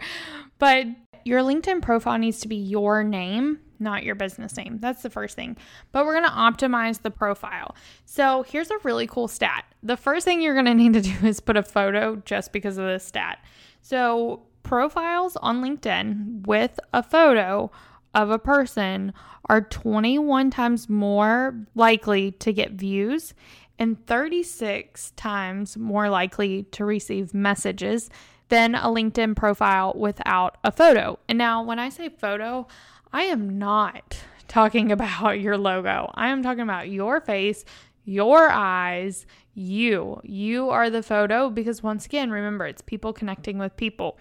But 0.57 0.87
your 1.25 1.41
LinkedIn 1.41 1.81
profile 1.81 2.17
needs 2.17 2.39
to 2.39 2.47
be 2.47 2.55
your 2.55 3.03
name 3.03 3.59
not 3.79 4.03
your 4.03 4.15
business 4.15 4.55
name. 4.57 4.79
That's 4.79 5.01
the 5.01 5.09
first 5.09 5.35
thing. 5.35 5.57
But 5.91 6.05
we're 6.05 6.19
going 6.19 6.25
to 6.25 6.29
optimize 6.29 7.01
the 7.01 7.11
profile. 7.11 7.75
So 8.05 8.43
here's 8.43 8.71
a 8.71 8.77
really 8.83 9.07
cool 9.07 9.27
stat. 9.27 9.65
The 9.83 9.97
first 9.97 10.25
thing 10.25 10.41
you're 10.41 10.53
going 10.53 10.65
to 10.65 10.73
need 10.73 10.93
to 10.93 11.01
do 11.01 11.13
is 11.25 11.39
put 11.39 11.57
a 11.57 11.63
photo 11.63 12.17
just 12.25 12.51
because 12.51 12.77
of 12.77 12.85
this 12.85 13.05
stat. 13.05 13.43
So 13.81 14.43
profiles 14.63 15.35
on 15.37 15.61
LinkedIn 15.61 16.47
with 16.47 16.79
a 16.93 17.03
photo 17.03 17.71
of 18.13 18.29
a 18.29 18.39
person 18.39 19.13
are 19.47 19.61
21 19.61 20.49
times 20.49 20.89
more 20.89 21.55
likely 21.75 22.31
to 22.31 22.51
get 22.51 22.71
views 22.71 23.33
and 23.77 24.03
36 24.07 25.11
times 25.11 25.77
more 25.77 26.09
likely 26.09 26.63
to 26.63 26.85
receive 26.85 27.33
messages 27.33 28.09
than 28.49 28.75
a 28.75 28.87
LinkedIn 28.87 29.35
profile 29.35 29.93
without 29.95 30.57
a 30.63 30.71
photo. 30.71 31.19
And 31.27 31.37
now, 31.37 31.63
when 31.63 31.79
I 31.79 31.89
say 31.89 32.09
photo, 32.09 32.67
I 33.11 33.23
am 33.23 33.57
not 33.57 34.23
talking 34.47 34.91
about 34.91 35.39
your 35.39 35.57
logo. 35.57 36.11
I 36.15 36.29
am 36.29 36.43
talking 36.43 36.63
about 36.63 36.89
your 36.89 37.21
face, 37.21 37.63
your 38.03 38.49
eyes, 38.49 39.25
you. 39.53 40.19
You 40.23 40.69
are 40.69 40.89
the 40.89 41.03
photo 41.03 41.49
because, 41.49 41.83
once 41.83 42.05
again, 42.05 42.31
remember, 42.31 42.65
it's 42.65 42.81
people 42.81 43.13
connecting 43.13 43.57
with 43.57 43.77
people. 43.77 44.17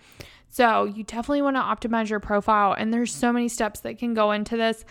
So, 0.48 0.84
you 0.84 1.02
definitely 1.02 1.42
want 1.42 1.56
to 1.56 1.62
optimize 1.62 2.08
your 2.08 2.20
profile, 2.20 2.74
and 2.74 2.94
there's 2.94 3.12
so 3.12 3.32
many 3.32 3.48
steps 3.48 3.80
that 3.80 3.98
can 3.98 4.14
go 4.14 4.30
into 4.30 4.56
this. 4.56 4.84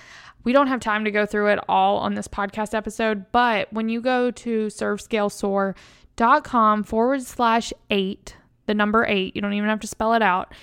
We 0.43 0.51
don't 0.51 0.67
have 0.67 0.81
time 0.81 1.05
to 1.05 1.11
go 1.11 1.25
through 1.25 1.47
it 1.47 1.59
all 1.69 1.99
on 1.99 2.15
this 2.15 2.27
podcast 2.27 2.73
episode, 2.73 3.31
but 3.31 3.71
when 3.71 3.87
you 3.87 4.01
go 4.01 4.29
to 4.29 4.67
servescalesoar.com 4.67 6.83
forward 6.83 7.23
slash 7.23 7.71
eight, 7.89 8.35
the 8.65 8.73
number 8.73 9.05
eight, 9.05 9.35
you 9.35 9.41
don't 9.41 9.53
even 9.53 9.69
have 9.69 9.79
to 9.79 9.87
spell 9.87 10.13
it 10.13 10.21
out 10.21 10.53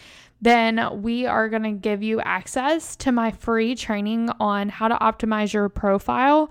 then 0.40 1.02
we 1.02 1.26
are 1.26 1.49
going 1.49 1.62
to 1.62 1.73
give 1.73 2.02
you 2.02 2.20
access 2.20 2.97
to 2.97 3.12
my 3.12 3.30
free 3.30 3.75
training 3.75 4.30
on 4.40 4.68
how 4.68 4.88
to 4.88 4.97
optimize 4.97 5.52
your 5.52 5.68
profile 5.68 6.50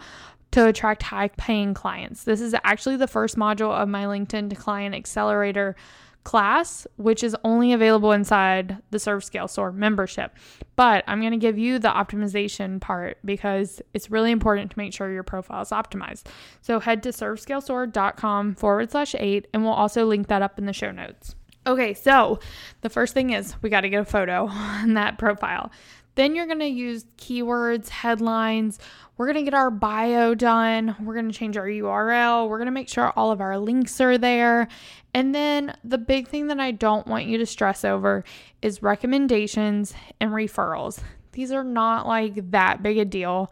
to 0.51 0.67
attract 0.67 1.03
high 1.03 1.27
paying 1.29 1.73
clients. 1.73 2.23
This 2.23 2.41
is 2.41 2.55
actually 2.63 2.97
the 2.97 3.07
first 3.07 3.35
module 3.37 3.71
of 3.71 3.87
my 3.87 4.05
LinkedIn 4.05 4.49
to 4.49 4.55
Client 4.55 4.95
Accelerator 4.95 5.75
class, 6.23 6.85
which 6.97 7.23
is 7.23 7.35
only 7.43 7.73
available 7.73 8.11
inside 8.11 8.77
the 8.91 8.99
Serve 8.99 9.23
Scale 9.23 9.47
Soar 9.47 9.71
membership. 9.71 10.35
But 10.75 11.03
I'm 11.07 11.21
going 11.21 11.31
to 11.31 11.37
give 11.37 11.57
you 11.57 11.79
the 11.79 11.89
optimization 11.89 12.81
part 12.81 13.17
because 13.23 13.81
it's 13.93 14.11
really 14.11 14.31
important 14.31 14.71
to 14.71 14.77
make 14.77 14.93
sure 14.93 15.11
your 15.11 15.23
profile 15.23 15.61
is 15.61 15.69
optimized. 15.69 16.23
So 16.61 16.79
head 16.79 17.03
to 17.03 17.09
servescalesoar.com 17.09 18.55
forward 18.55 18.91
slash 18.91 19.15
eight, 19.17 19.47
and 19.53 19.63
we'll 19.63 19.73
also 19.73 20.05
link 20.05 20.27
that 20.27 20.41
up 20.41 20.59
in 20.59 20.65
the 20.65 20.73
show 20.73 20.91
notes. 20.91 21.35
Okay, 21.69 21.93
so 21.93 22.39
the 22.81 22.89
first 22.89 23.13
thing 23.13 23.29
is 23.29 23.53
we 23.61 23.69
got 23.69 23.81
to 23.81 23.89
get 23.89 24.01
a 24.01 24.05
photo 24.05 24.47
on 24.49 24.95
that 24.95 25.19
profile. 25.19 25.71
Then 26.15 26.33
you're 26.35 26.47
going 26.47 26.59
to 26.59 26.65
use 26.65 27.05
keywords, 27.19 27.89
headlines. 27.89 28.79
We're 29.15 29.27
going 29.27 29.37
to 29.37 29.43
get 29.43 29.53
our 29.53 29.69
bio 29.69 30.33
done. 30.33 30.95
We're 30.99 31.13
going 31.13 31.31
to 31.31 31.37
change 31.37 31.57
our 31.57 31.67
URL. 31.67 32.49
We're 32.49 32.57
going 32.57 32.65
to 32.65 32.71
make 32.71 32.89
sure 32.89 33.11
all 33.11 33.31
of 33.31 33.39
our 33.39 33.59
links 33.59 34.01
are 34.01 34.17
there. 34.17 34.67
And 35.13 35.35
then 35.35 35.75
the 35.83 35.99
big 35.99 36.27
thing 36.27 36.47
that 36.47 36.59
I 36.59 36.71
don't 36.71 37.05
want 37.05 37.25
you 37.25 37.37
to 37.37 37.45
stress 37.45 37.85
over 37.85 38.23
is 38.63 38.81
recommendations 38.81 39.93
and 40.19 40.31
referrals. 40.31 40.99
These 41.33 41.51
are 41.51 41.63
not 41.63 42.07
like 42.07 42.49
that 42.49 42.81
big 42.81 42.97
a 42.97 43.05
deal. 43.05 43.51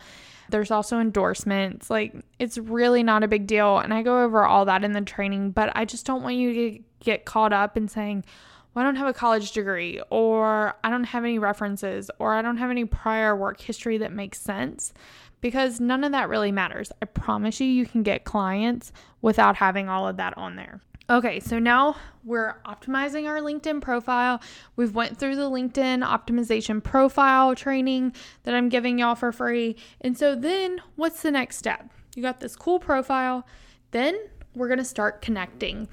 There's 0.49 0.71
also 0.71 0.99
endorsements. 0.99 1.89
Like, 1.89 2.15
it's 2.39 2.57
really 2.57 3.03
not 3.03 3.23
a 3.23 3.27
big 3.27 3.47
deal. 3.47 3.79
And 3.79 3.93
I 3.93 4.01
go 4.01 4.23
over 4.23 4.45
all 4.45 4.65
that 4.65 4.83
in 4.83 4.93
the 4.93 5.01
training, 5.01 5.51
but 5.51 5.71
I 5.75 5.85
just 5.85 6.05
don't 6.05 6.23
want 6.23 6.35
you 6.35 6.53
to 6.53 6.79
get 6.99 7.25
caught 7.25 7.53
up 7.53 7.77
in 7.77 7.87
saying, 7.87 8.25
well, 8.73 8.83
I 8.83 8.87
don't 8.87 8.95
have 8.97 9.07
a 9.07 9.13
college 9.13 9.53
degree, 9.53 10.01
or 10.09 10.75
I 10.83 10.89
don't 10.89 11.05
have 11.05 11.23
any 11.23 11.39
references, 11.39 12.11
or 12.19 12.33
I 12.33 12.41
don't 12.41 12.57
have 12.57 12.69
any 12.69 12.85
prior 12.85 13.35
work 13.35 13.59
history 13.59 13.97
that 13.97 14.11
makes 14.11 14.39
sense 14.39 14.93
because 15.41 15.79
none 15.79 16.03
of 16.03 16.11
that 16.11 16.29
really 16.29 16.51
matters. 16.51 16.91
I 17.01 17.05
promise 17.05 17.59
you, 17.59 17.67
you 17.67 17.85
can 17.85 18.03
get 18.03 18.23
clients 18.23 18.91
without 19.21 19.55
having 19.55 19.89
all 19.89 20.07
of 20.07 20.17
that 20.17 20.37
on 20.37 20.55
there. 20.55 20.81
Okay, 21.09 21.39
so 21.39 21.57
now 21.57 21.95
we're 22.25 22.59
optimizing 22.65 23.27
our 23.27 23.39
LinkedIn 23.39 23.79
profile. 23.79 24.41
We've 24.75 24.93
went 24.93 25.17
through 25.17 25.37
the 25.37 25.49
LinkedIn 25.49 26.05
optimization 26.05 26.83
profile 26.83 27.55
training 27.55 28.13
that 28.43 28.53
I'm 28.53 28.67
giving 28.67 28.99
y'all 28.99 29.15
for 29.15 29.31
free. 29.31 29.77
And 30.01 30.17
so 30.17 30.35
then 30.35 30.81
what's 30.97 31.21
the 31.21 31.31
next 31.31 31.55
step? 31.55 31.89
You 32.13 32.21
got 32.21 32.41
this 32.41 32.57
cool 32.57 32.79
profile. 32.79 33.47
Then 33.91 34.19
we're 34.53 34.67
going 34.67 34.79
to 34.79 34.85
start 34.85 35.21
connecting. 35.21 35.87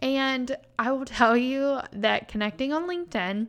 And 0.00 0.54
I 0.78 0.92
will 0.92 1.04
tell 1.06 1.34
you 1.34 1.80
that 1.92 2.28
connecting 2.28 2.74
on 2.74 2.86
LinkedIn 2.86 3.46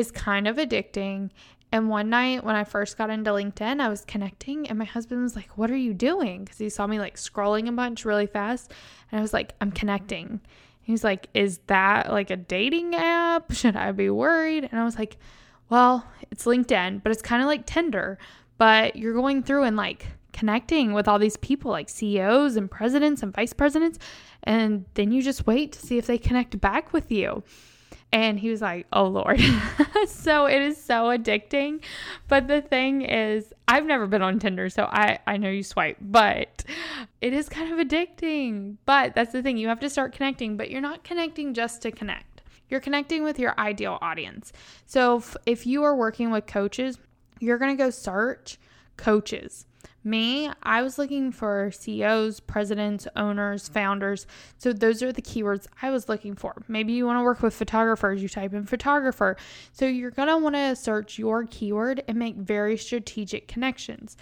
is 0.00 0.10
kind 0.10 0.48
of 0.48 0.56
addicting. 0.56 1.30
And 1.72 1.88
one 1.88 2.10
night 2.10 2.42
when 2.42 2.56
I 2.56 2.64
first 2.64 2.98
got 2.98 3.10
into 3.10 3.30
LinkedIn, 3.30 3.80
I 3.80 3.88
was 3.88 4.04
connecting, 4.04 4.68
and 4.68 4.76
my 4.76 4.84
husband 4.84 5.22
was 5.22 5.36
like, 5.36 5.56
What 5.56 5.70
are 5.70 5.76
you 5.76 5.94
doing? 5.94 6.44
Because 6.44 6.58
he 6.58 6.68
saw 6.68 6.86
me 6.86 6.98
like 6.98 7.14
scrolling 7.16 7.68
a 7.68 7.72
bunch 7.72 8.04
really 8.04 8.26
fast. 8.26 8.72
And 9.12 9.18
I 9.18 9.22
was 9.22 9.32
like, 9.32 9.54
I'm 9.60 9.70
connecting. 9.70 10.40
He's 10.82 11.04
like, 11.04 11.28
Is 11.32 11.58
that 11.68 12.10
like 12.10 12.30
a 12.30 12.36
dating 12.36 12.96
app? 12.96 13.52
Should 13.52 13.76
I 13.76 13.92
be 13.92 14.10
worried? 14.10 14.68
And 14.70 14.80
I 14.80 14.84
was 14.84 14.98
like, 14.98 15.18
Well, 15.68 16.04
it's 16.32 16.44
LinkedIn, 16.44 17.04
but 17.04 17.12
it's 17.12 17.22
kind 17.22 17.42
of 17.42 17.46
like 17.46 17.66
Tinder. 17.66 18.18
But 18.58 18.96
you're 18.96 19.14
going 19.14 19.44
through 19.44 19.62
and 19.62 19.76
like 19.76 20.06
connecting 20.32 20.92
with 20.92 21.06
all 21.06 21.18
these 21.18 21.36
people 21.36 21.70
like 21.70 21.88
CEOs 21.88 22.56
and 22.56 22.70
presidents 22.70 23.22
and 23.22 23.32
vice 23.32 23.52
presidents. 23.52 23.98
And 24.42 24.86
then 24.94 25.12
you 25.12 25.22
just 25.22 25.46
wait 25.46 25.72
to 25.72 25.86
see 25.86 25.98
if 25.98 26.06
they 26.06 26.18
connect 26.18 26.60
back 26.60 26.92
with 26.92 27.12
you. 27.12 27.44
And 28.12 28.38
he 28.38 28.50
was 28.50 28.60
like, 28.60 28.86
Oh 28.92 29.06
Lord. 29.06 29.40
so 30.06 30.46
it 30.46 30.62
is 30.62 30.82
so 30.82 31.04
addicting. 31.04 31.80
But 32.28 32.48
the 32.48 32.60
thing 32.60 33.02
is, 33.02 33.52
I've 33.68 33.86
never 33.86 34.06
been 34.06 34.22
on 34.22 34.38
Tinder, 34.38 34.68
so 34.68 34.84
I, 34.84 35.18
I 35.26 35.36
know 35.36 35.50
you 35.50 35.62
swipe, 35.62 35.98
but 36.00 36.64
it 37.20 37.32
is 37.32 37.48
kind 37.48 37.72
of 37.72 37.86
addicting. 37.86 38.76
But 38.84 39.14
that's 39.14 39.32
the 39.32 39.42
thing, 39.42 39.56
you 39.56 39.68
have 39.68 39.80
to 39.80 39.90
start 39.90 40.12
connecting, 40.12 40.56
but 40.56 40.70
you're 40.70 40.80
not 40.80 41.04
connecting 41.04 41.54
just 41.54 41.82
to 41.82 41.90
connect. 41.90 42.42
You're 42.68 42.80
connecting 42.80 43.24
with 43.24 43.38
your 43.38 43.54
ideal 43.58 43.98
audience. 44.00 44.52
So 44.86 45.16
if, 45.16 45.36
if 45.46 45.66
you 45.66 45.82
are 45.82 45.94
working 45.94 46.30
with 46.30 46.46
coaches, 46.46 46.98
you're 47.40 47.58
going 47.58 47.76
to 47.76 47.82
go 47.82 47.90
search 47.90 48.58
coaches 48.96 49.66
me, 50.02 50.50
I 50.62 50.82
was 50.82 50.98
looking 50.98 51.30
for 51.30 51.70
CEOs, 51.72 52.40
presidents, 52.40 53.06
owners, 53.16 53.68
founders. 53.68 54.26
So 54.58 54.72
those 54.72 55.02
are 55.02 55.12
the 55.12 55.22
keywords 55.22 55.66
I 55.82 55.90
was 55.90 56.08
looking 56.08 56.34
for. 56.34 56.62
Maybe 56.68 56.92
you 56.92 57.06
want 57.06 57.18
to 57.18 57.22
work 57.22 57.42
with 57.42 57.54
photographers, 57.54 58.22
you 58.22 58.28
type 58.28 58.54
in 58.54 58.64
photographer. 58.64 59.36
So 59.72 59.86
you're 59.86 60.10
going 60.10 60.28
to 60.28 60.38
want 60.38 60.54
to 60.54 60.74
search 60.74 61.18
your 61.18 61.44
keyword 61.44 62.02
and 62.08 62.18
make 62.18 62.36
very 62.36 62.76
strategic 62.76 63.46
connections. 63.48 64.16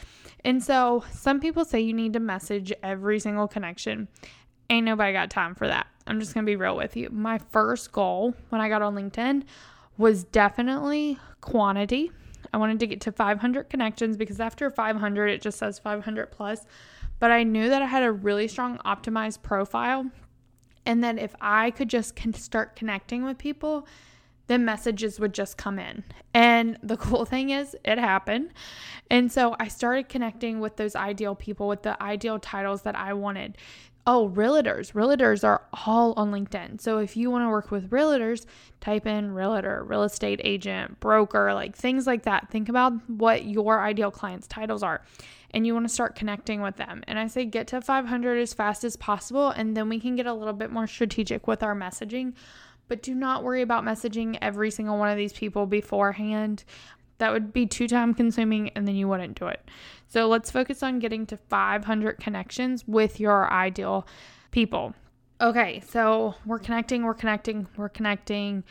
And 0.44 0.62
so 0.62 1.04
some 1.12 1.40
people 1.40 1.64
say 1.64 1.80
you 1.80 1.94
need 1.94 2.12
to 2.14 2.20
message 2.20 2.72
every 2.82 3.20
single 3.20 3.46
connection. 3.46 4.08
Ain't 4.70 4.84
nobody 4.84 5.12
got 5.12 5.30
time 5.30 5.54
for 5.54 5.66
that. 5.68 5.86
I'm 6.06 6.20
just 6.20 6.34
going 6.34 6.44
to 6.44 6.50
be 6.50 6.56
real 6.56 6.76
with 6.76 6.96
you. 6.96 7.08
My 7.10 7.38
first 7.38 7.92
goal 7.92 8.34
when 8.48 8.60
I 8.60 8.68
got 8.68 8.82
on 8.82 8.94
LinkedIn 8.94 9.44
was 9.96 10.24
definitely 10.24 11.18
quantity 11.40 12.10
I 12.52 12.56
wanted 12.56 12.80
to 12.80 12.86
get 12.86 13.00
to 13.02 13.12
500 13.12 13.70
connections 13.70 14.16
because 14.16 14.40
after 14.40 14.70
500, 14.70 15.28
it 15.28 15.42
just 15.42 15.58
says 15.58 15.78
500 15.78 16.30
plus. 16.30 16.66
But 17.18 17.30
I 17.30 17.42
knew 17.42 17.68
that 17.68 17.82
I 17.82 17.86
had 17.86 18.02
a 18.02 18.12
really 18.12 18.48
strong 18.48 18.78
optimized 18.78 19.42
profile 19.42 20.06
and 20.86 21.02
that 21.04 21.18
if 21.18 21.34
I 21.40 21.70
could 21.70 21.88
just 21.90 22.18
start 22.36 22.76
connecting 22.76 23.24
with 23.24 23.38
people, 23.38 23.86
then 24.46 24.64
messages 24.64 25.20
would 25.20 25.34
just 25.34 25.56
come 25.56 25.78
in. 25.78 26.02
And 26.34 26.78
the 26.82 26.96
cool 26.98 27.24
thing 27.24 27.50
is, 27.50 27.76
it 27.84 27.98
happened. 27.98 28.52
And 29.10 29.30
so 29.30 29.54
I 29.60 29.68
started 29.68 30.08
connecting 30.08 30.60
with 30.60 30.76
those 30.76 30.96
ideal 30.96 31.34
people 31.34 31.68
with 31.68 31.82
the 31.82 32.02
ideal 32.02 32.38
titles 32.38 32.82
that 32.82 32.96
I 32.96 33.12
wanted 33.12 33.56
oh, 34.08 34.32
realtors. 34.34 34.94
Realtors 34.94 35.44
are 35.44 35.60
all 35.86 36.14
on 36.16 36.32
LinkedIn. 36.32 36.80
So 36.80 36.96
if 36.96 37.14
you 37.14 37.30
want 37.30 37.44
to 37.44 37.50
work 37.50 37.70
with 37.70 37.90
realtors, 37.90 38.46
type 38.80 39.06
in 39.06 39.32
realtor, 39.32 39.84
real 39.84 40.02
estate 40.02 40.40
agent, 40.42 40.98
broker, 40.98 41.52
like 41.52 41.76
things 41.76 42.06
like 42.06 42.22
that. 42.22 42.48
Think 42.50 42.70
about 42.70 42.94
what 43.10 43.44
your 43.44 43.82
ideal 43.82 44.10
clients' 44.10 44.46
titles 44.46 44.82
are 44.82 45.02
and 45.50 45.66
you 45.66 45.74
want 45.74 45.86
to 45.86 45.92
start 45.92 46.14
connecting 46.14 46.62
with 46.62 46.76
them. 46.76 47.02
And 47.06 47.18
I 47.18 47.26
say 47.26 47.44
get 47.44 47.66
to 47.68 47.82
500 47.82 48.38
as 48.38 48.54
fast 48.54 48.82
as 48.82 48.96
possible 48.96 49.50
and 49.50 49.76
then 49.76 49.90
we 49.90 50.00
can 50.00 50.16
get 50.16 50.24
a 50.24 50.32
little 50.32 50.54
bit 50.54 50.72
more 50.72 50.86
strategic 50.86 51.46
with 51.46 51.62
our 51.62 51.74
messaging. 51.74 52.32
But 52.88 53.02
do 53.02 53.14
not 53.14 53.44
worry 53.44 53.60
about 53.60 53.84
messaging 53.84 54.38
every 54.40 54.70
single 54.70 54.96
one 54.96 55.10
of 55.10 55.18
these 55.18 55.34
people 55.34 55.66
beforehand. 55.66 56.64
That 57.18 57.32
would 57.32 57.52
be 57.52 57.66
too 57.66 57.88
time 57.88 58.14
consuming 58.14 58.70
and 58.70 58.86
then 58.86 58.94
you 58.94 59.08
wouldn't 59.08 59.38
do 59.38 59.46
it. 59.48 59.68
So 60.08 60.28
let's 60.28 60.50
focus 60.50 60.82
on 60.82 60.98
getting 60.98 61.26
to 61.26 61.36
500 61.36 62.18
connections 62.18 62.86
with 62.86 63.20
your 63.20 63.52
ideal 63.52 64.06
people. 64.50 64.94
Okay, 65.40 65.82
so 65.86 66.34
we're 66.46 66.58
connecting, 66.58 67.04
we're 67.04 67.14
connecting, 67.14 67.66
we're 67.76 67.88
connecting. 67.88 68.64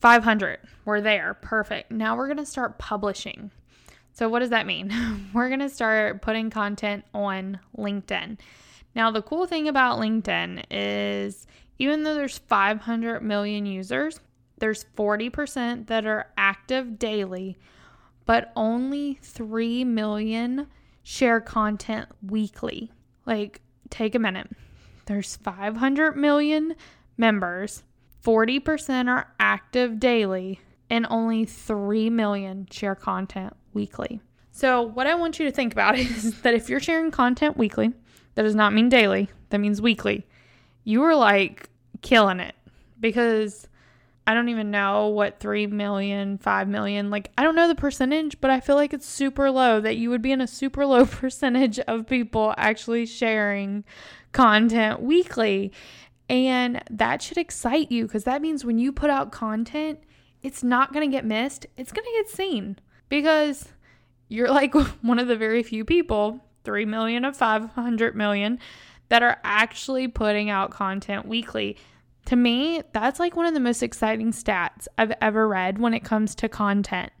500, 0.00 0.60
we're 0.86 1.02
there. 1.02 1.34
Perfect. 1.34 1.90
Now 1.90 2.16
we're 2.16 2.26
going 2.26 2.38
to 2.38 2.46
start 2.46 2.78
publishing. 2.78 3.50
So, 4.12 4.28
what 4.28 4.40
does 4.40 4.50
that 4.50 4.66
mean? 4.66 4.92
we're 5.34 5.48
going 5.48 5.60
to 5.60 5.68
start 5.68 6.22
putting 6.22 6.50
content 6.50 7.04
on 7.14 7.60
LinkedIn. 7.76 8.38
Now, 8.94 9.10
the 9.10 9.22
cool 9.22 9.46
thing 9.46 9.68
about 9.68 9.98
LinkedIn 9.98 10.64
is 10.70 11.46
even 11.78 12.02
though 12.02 12.14
there's 12.14 12.38
500 12.38 13.22
million 13.22 13.66
users, 13.66 14.20
there's 14.60 14.84
40% 14.96 15.88
that 15.88 16.06
are 16.06 16.30
active 16.36 16.98
daily, 16.98 17.58
but 18.26 18.52
only 18.54 19.18
3 19.22 19.84
million 19.84 20.68
share 21.02 21.40
content 21.40 22.08
weekly. 22.22 22.92
Like, 23.26 23.60
take 23.88 24.14
a 24.14 24.18
minute. 24.18 24.50
There's 25.06 25.36
500 25.36 26.16
million 26.16 26.76
members, 27.16 27.82
40% 28.24 29.08
are 29.08 29.32
active 29.40 29.98
daily, 29.98 30.60
and 30.88 31.06
only 31.10 31.44
3 31.44 32.10
million 32.10 32.68
share 32.70 32.94
content 32.94 33.54
weekly. 33.72 34.20
So, 34.52 34.82
what 34.82 35.06
I 35.06 35.14
want 35.14 35.38
you 35.38 35.46
to 35.46 35.52
think 35.52 35.72
about 35.72 35.98
is 35.98 36.40
that 36.42 36.54
if 36.54 36.68
you're 36.68 36.80
sharing 36.80 37.10
content 37.10 37.56
weekly, 37.56 37.92
that 38.34 38.42
does 38.42 38.54
not 38.54 38.72
mean 38.72 38.88
daily, 38.88 39.30
that 39.48 39.58
means 39.58 39.80
weekly, 39.80 40.26
you 40.84 41.02
are 41.02 41.14
like 41.14 41.68
killing 42.02 42.40
it 42.40 42.54
because 43.00 43.66
I 44.26 44.34
don't 44.34 44.48
even 44.48 44.70
know 44.70 45.08
what 45.08 45.40
3 45.40 45.66
million, 45.68 46.38
5 46.38 46.68
million, 46.68 47.10
like 47.10 47.32
I 47.36 47.42
don't 47.42 47.56
know 47.56 47.68
the 47.68 47.74
percentage, 47.74 48.40
but 48.40 48.50
I 48.50 48.60
feel 48.60 48.76
like 48.76 48.92
it's 48.92 49.06
super 49.06 49.50
low 49.50 49.80
that 49.80 49.96
you 49.96 50.10
would 50.10 50.22
be 50.22 50.32
in 50.32 50.40
a 50.40 50.46
super 50.46 50.86
low 50.86 51.06
percentage 51.06 51.78
of 51.80 52.06
people 52.06 52.54
actually 52.56 53.06
sharing 53.06 53.84
content 54.32 55.02
weekly. 55.02 55.72
And 56.28 56.82
that 56.90 57.22
should 57.22 57.38
excite 57.38 57.90
you 57.90 58.06
because 58.06 58.24
that 58.24 58.40
means 58.40 58.64
when 58.64 58.78
you 58.78 58.92
put 58.92 59.10
out 59.10 59.32
content, 59.32 59.98
it's 60.42 60.62
not 60.62 60.92
going 60.92 61.08
to 61.08 61.14
get 61.14 61.24
missed. 61.24 61.66
It's 61.76 61.92
going 61.92 62.04
to 62.04 62.22
get 62.22 62.28
seen 62.28 62.78
because 63.08 63.68
you're 64.28 64.50
like 64.50 64.74
one 65.02 65.18
of 65.18 65.28
the 65.28 65.36
very 65.36 65.62
few 65.62 65.84
people, 65.84 66.40
3 66.64 66.84
million 66.84 67.24
of 67.24 67.36
500 67.36 68.14
million, 68.14 68.58
that 69.08 69.22
are 69.22 69.38
actually 69.42 70.06
putting 70.08 70.50
out 70.50 70.70
content 70.70 71.26
weekly. 71.26 71.76
To 72.26 72.36
me, 72.36 72.82
that's 72.92 73.18
like 73.18 73.34
one 73.34 73.46
of 73.46 73.54
the 73.54 73.60
most 73.60 73.82
exciting 73.82 74.32
stats 74.32 74.86
I've 74.96 75.12
ever 75.20 75.48
read 75.48 75.78
when 75.78 75.94
it 75.94 76.04
comes 76.04 76.34
to 76.36 76.48
content. 76.48 77.12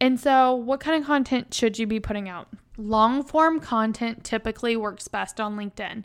And 0.00 0.18
so, 0.18 0.54
what 0.54 0.80
kind 0.80 1.00
of 1.00 1.06
content 1.06 1.52
should 1.52 1.78
you 1.78 1.86
be 1.86 2.00
putting 2.00 2.28
out? 2.28 2.48
Long 2.76 3.22
form 3.22 3.60
content 3.60 4.24
typically 4.24 4.76
works 4.76 5.08
best 5.08 5.40
on 5.40 5.56
LinkedIn 5.56 6.04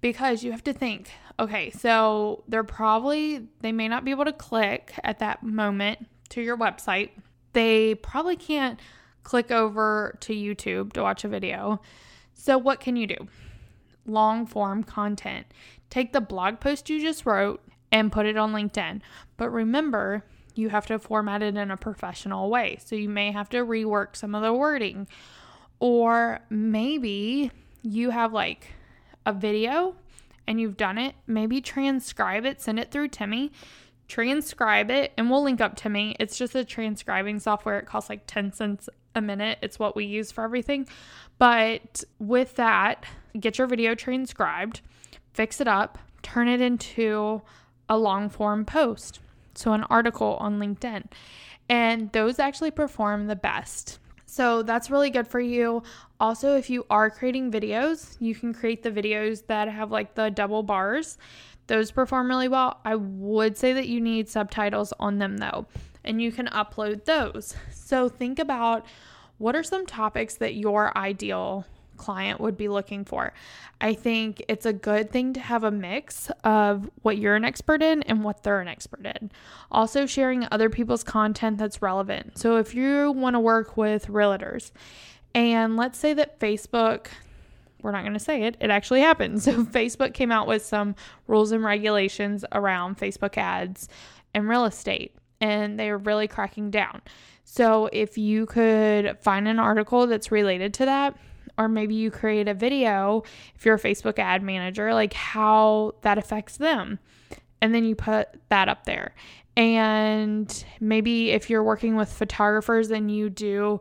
because 0.00 0.42
you 0.42 0.52
have 0.52 0.64
to 0.64 0.72
think 0.72 1.10
okay, 1.40 1.70
so 1.70 2.42
they're 2.48 2.64
probably, 2.64 3.46
they 3.60 3.72
may 3.72 3.88
not 3.88 4.04
be 4.04 4.10
able 4.10 4.24
to 4.24 4.32
click 4.32 4.92
at 5.04 5.20
that 5.20 5.42
moment 5.42 6.06
to 6.30 6.42
your 6.42 6.56
website. 6.56 7.10
They 7.52 7.94
probably 7.94 8.36
can't 8.36 8.80
click 9.22 9.50
over 9.50 10.16
to 10.20 10.32
YouTube 10.32 10.92
to 10.94 11.02
watch 11.02 11.24
a 11.24 11.28
video. 11.28 11.80
So, 12.34 12.58
what 12.58 12.80
can 12.80 12.96
you 12.96 13.06
do? 13.06 13.28
Long 14.06 14.46
form 14.46 14.82
content. 14.82 15.46
Take 15.90 16.12
the 16.12 16.20
blog 16.20 16.60
post 16.60 16.90
you 16.90 17.00
just 17.00 17.24
wrote 17.24 17.62
and 17.90 18.12
put 18.12 18.26
it 18.26 18.36
on 18.36 18.52
LinkedIn. 18.52 19.00
But 19.36 19.50
remember, 19.50 20.24
you 20.54 20.68
have 20.70 20.86
to 20.86 20.98
format 20.98 21.42
it 21.42 21.56
in 21.56 21.70
a 21.70 21.76
professional 21.76 22.50
way. 22.50 22.78
So, 22.84 22.96
you 22.96 23.08
may 23.08 23.32
have 23.32 23.48
to 23.50 23.58
rework 23.58 24.16
some 24.16 24.34
of 24.34 24.42
the 24.42 24.52
wording. 24.52 25.06
Or 25.80 26.40
maybe 26.50 27.52
you 27.82 28.10
have 28.10 28.32
like 28.32 28.72
a 29.24 29.32
video 29.32 29.94
and 30.46 30.60
you've 30.60 30.76
done 30.76 30.98
it, 30.98 31.14
maybe 31.26 31.60
transcribe 31.60 32.44
it, 32.44 32.60
send 32.60 32.80
it 32.80 32.90
through 32.90 33.08
Temi, 33.08 33.52
transcribe 34.08 34.90
it, 34.90 35.12
and 35.16 35.30
we'll 35.30 35.42
link 35.42 35.60
up 35.60 35.74
Temi. 35.76 36.16
It's 36.18 36.38
just 36.38 36.54
a 36.54 36.64
transcribing 36.64 37.38
software. 37.38 37.78
It 37.78 37.86
costs 37.86 38.08
like 38.08 38.22
10 38.26 38.52
cents 38.52 38.88
a 39.14 39.20
minute. 39.20 39.58
It's 39.60 39.78
what 39.78 39.94
we 39.94 40.06
use 40.06 40.32
for 40.32 40.44
everything. 40.44 40.88
But 41.38 42.02
with 42.18 42.56
that, 42.56 43.04
get 43.38 43.58
your 43.58 43.66
video 43.66 43.94
transcribed, 43.94 44.80
fix 45.34 45.60
it 45.60 45.68
up, 45.68 45.98
turn 46.22 46.48
it 46.48 46.60
into 46.60 47.42
a 47.88 47.98
long 47.98 48.28
form 48.28 48.64
post. 48.64 49.20
So, 49.54 49.72
an 49.72 49.84
article 49.84 50.36
on 50.40 50.58
LinkedIn. 50.58 51.04
And 51.68 52.10
those 52.12 52.38
actually 52.38 52.70
perform 52.70 53.26
the 53.26 53.36
best. 53.36 53.98
So 54.30 54.62
that's 54.62 54.90
really 54.90 55.08
good 55.08 55.26
for 55.26 55.40
you. 55.40 55.82
Also, 56.20 56.54
if 56.54 56.68
you 56.68 56.84
are 56.90 57.10
creating 57.10 57.50
videos, 57.50 58.14
you 58.20 58.34
can 58.34 58.52
create 58.52 58.82
the 58.82 58.90
videos 58.90 59.46
that 59.46 59.68
have 59.68 59.90
like 59.90 60.14
the 60.14 60.30
double 60.30 60.62
bars. 60.62 61.16
Those 61.66 61.90
perform 61.90 62.28
really 62.28 62.46
well. 62.46 62.78
I 62.84 62.94
would 62.94 63.56
say 63.56 63.72
that 63.72 63.88
you 63.88 64.02
need 64.02 64.28
subtitles 64.28 64.92
on 65.00 65.18
them 65.18 65.38
though, 65.38 65.66
and 66.04 66.20
you 66.20 66.30
can 66.30 66.46
upload 66.48 67.06
those. 67.06 67.54
So 67.72 68.08
think 68.08 68.38
about 68.38 68.84
what 69.38 69.56
are 69.56 69.62
some 69.62 69.86
topics 69.86 70.34
that 70.36 70.54
your 70.54 70.96
ideal 70.96 71.64
client 71.98 72.40
would 72.40 72.56
be 72.56 72.68
looking 72.68 73.04
for. 73.04 73.32
I 73.80 73.94
think 73.94 74.42
it's 74.48 74.66
a 74.66 74.72
good 74.72 75.10
thing 75.10 75.34
to 75.34 75.40
have 75.40 75.64
a 75.64 75.70
mix 75.70 76.30
of 76.42 76.90
what 77.02 77.18
you're 77.18 77.36
an 77.36 77.44
expert 77.44 77.82
in 77.82 78.02
and 78.04 78.24
what 78.24 78.42
they're 78.42 78.60
an 78.60 78.68
expert 78.68 79.06
in. 79.06 79.30
Also, 79.70 80.06
sharing 80.06 80.46
other 80.50 80.70
people's 80.70 81.04
content 81.04 81.58
that's 81.58 81.82
relevant. 81.82 82.38
So, 82.38 82.56
if 82.56 82.74
you 82.74 83.12
want 83.12 83.34
to 83.34 83.40
work 83.40 83.76
with 83.76 84.06
realtors, 84.08 84.72
and 85.34 85.76
let's 85.76 85.98
say 85.98 86.14
that 86.14 86.40
Facebook, 86.40 87.08
we're 87.82 87.92
not 87.92 88.02
going 88.02 88.14
to 88.14 88.18
say 88.18 88.44
it, 88.44 88.56
it 88.60 88.70
actually 88.70 89.00
happened. 89.00 89.42
So, 89.42 89.64
Facebook 89.64 90.14
came 90.14 90.32
out 90.32 90.46
with 90.46 90.64
some 90.64 90.96
rules 91.26 91.52
and 91.52 91.62
regulations 91.62 92.44
around 92.52 92.98
Facebook 92.98 93.36
ads 93.36 93.88
and 94.34 94.48
real 94.48 94.64
estate, 94.64 95.14
and 95.40 95.78
they 95.78 95.90
are 95.90 95.98
really 95.98 96.26
cracking 96.26 96.70
down. 96.70 97.02
So, 97.44 97.88
if 97.92 98.18
you 98.18 98.46
could 98.46 99.18
find 99.20 99.46
an 99.46 99.58
article 99.58 100.06
that's 100.06 100.32
related 100.32 100.74
to 100.74 100.84
that, 100.86 101.16
or 101.58 101.68
maybe 101.68 101.94
you 101.94 102.10
create 102.10 102.48
a 102.48 102.54
video 102.54 103.24
if 103.56 103.66
you're 103.66 103.74
a 103.74 103.80
Facebook 103.80 104.18
ad 104.18 104.42
manager, 104.42 104.94
like 104.94 105.12
how 105.12 105.94
that 106.02 106.16
affects 106.16 106.56
them. 106.56 106.98
And 107.60 107.74
then 107.74 107.84
you 107.84 107.96
put 107.96 108.28
that 108.48 108.68
up 108.68 108.84
there. 108.84 109.14
And 109.56 110.64
maybe 110.80 111.32
if 111.32 111.50
you're 111.50 111.64
working 111.64 111.96
with 111.96 112.10
photographers 112.10 112.92
and 112.92 113.10
you 113.10 113.28
do 113.28 113.80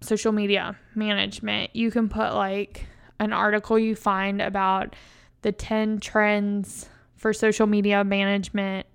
social 0.00 0.30
media 0.30 0.78
management, 0.94 1.74
you 1.74 1.90
can 1.90 2.08
put 2.08 2.32
like 2.32 2.86
an 3.18 3.32
article 3.32 3.76
you 3.76 3.96
find 3.96 4.40
about 4.40 4.94
the 5.42 5.50
10 5.50 5.98
trends 5.98 6.88
for 7.16 7.32
social 7.32 7.66
media 7.66 8.04
management 8.04 8.86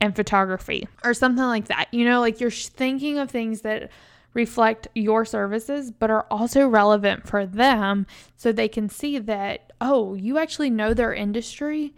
and 0.00 0.14
photography 0.14 0.86
or 1.04 1.14
something 1.14 1.44
like 1.44 1.68
that. 1.68 1.86
You 1.92 2.04
know, 2.04 2.20
like 2.20 2.40
you're 2.40 2.50
thinking 2.50 3.18
of 3.18 3.30
things 3.30 3.62
that 3.62 3.90
reflect 4.34 4.88
your 4.94 5.24
services, 5.24 5.90
but 5.90 6.10
are 6.10 6.26
also 6.30 6.66
relevant 6.66 7.26
for 7.26 7.46
them 7.46 8.06
so 8.36 8.52
they 8.52 8.68
can 8.68 8.88
see 8.88 9.18
that, 9.18 9.72
oh, 9.80 10.14
you 10.14 10.38
actually 10.38 10.70
know 10.70 10.94
their 10.94 11.12
industry 11.12 11.94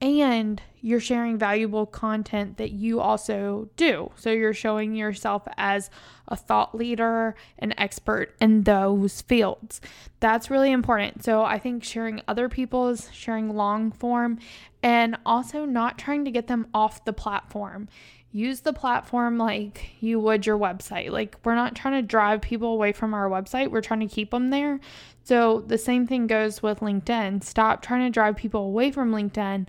and 0.00 0.60
you're 0.80 1.00
sharing 1.00 1.38
valuable 1.38 1.86
content 1.86 2.58
that 2.58 2.70
you 2.70 3.00
also 3.00 3.68
do. 3.76 4.10
So 4.14 4.30
you're 4.30 4.52
showing 4.52 4.94
yourself 4.94 5.48
as 5.56 5.90
a 6.28 6.36
thought 6.36 6.74
leader, 6.74 7.34
an 7.58 7.72
expert 7.78 8.34
in 8.40 8.64
those 8.64 9.22
fields. 9.22 9.80
That's 10.20 10.50
really 10.50 10.70
important. 10.70 11.24
So 11.24 11.42
I 11.42 11.58
think 11.58 11.82
sharing 11.82 12.20
other 12.28 12.48
people's, 12.48 13.08
sharing 13.12 13.56
long 13.56 13.90
form, 13.90 14.38
and 14.82 15.16
also 15.24 15.64
not 15.64 15.98
trying 15.98 16.24
to 16.26 16.30
get 16.30 16.46
them 16.46 16.68
off 16.74 17.04
the 17.04 17.12
platform 17.12 17.88
use 18.36 18.60
the 18.60 18.72
platform 18.72 19.38
like 19.38 19.92
you 20.00 20.20
would 20.20 20.44
your 20.44 20.58
website. 20.58 21.10
Like, 21.10 21.36
we're 21.42 21.54
not 21.54 21.74
trying 21.74 21.94
to 21.94 22.06
drive 22.06 22.42
people 22.42 22.74
away 22.74 22.92
from 22.92 23.14
our 23.14 23.30
website, 23.30 23.70
we're 23.70 23.80
trying 23.80 24.00
to 24.00 24.14
keep 24.14 24.30
them 24.30 24.50
there. 24.50 24.78
So, 25.24 25.60
the 25.60 25.78
same 25.78 26.06
thing 26.06 26.26
goes 26.26 26.62
with 26.62 26.80
LinkedIn. 26.80 27.42
Stop 27.42 27.82
trying 27.82 28.06
to 28.06 28.10
drive 28.10 28.36
people 28.36 28.66
away 28.66 28.92
from 28.92 29.10
LinkedIn, 29.10 29.66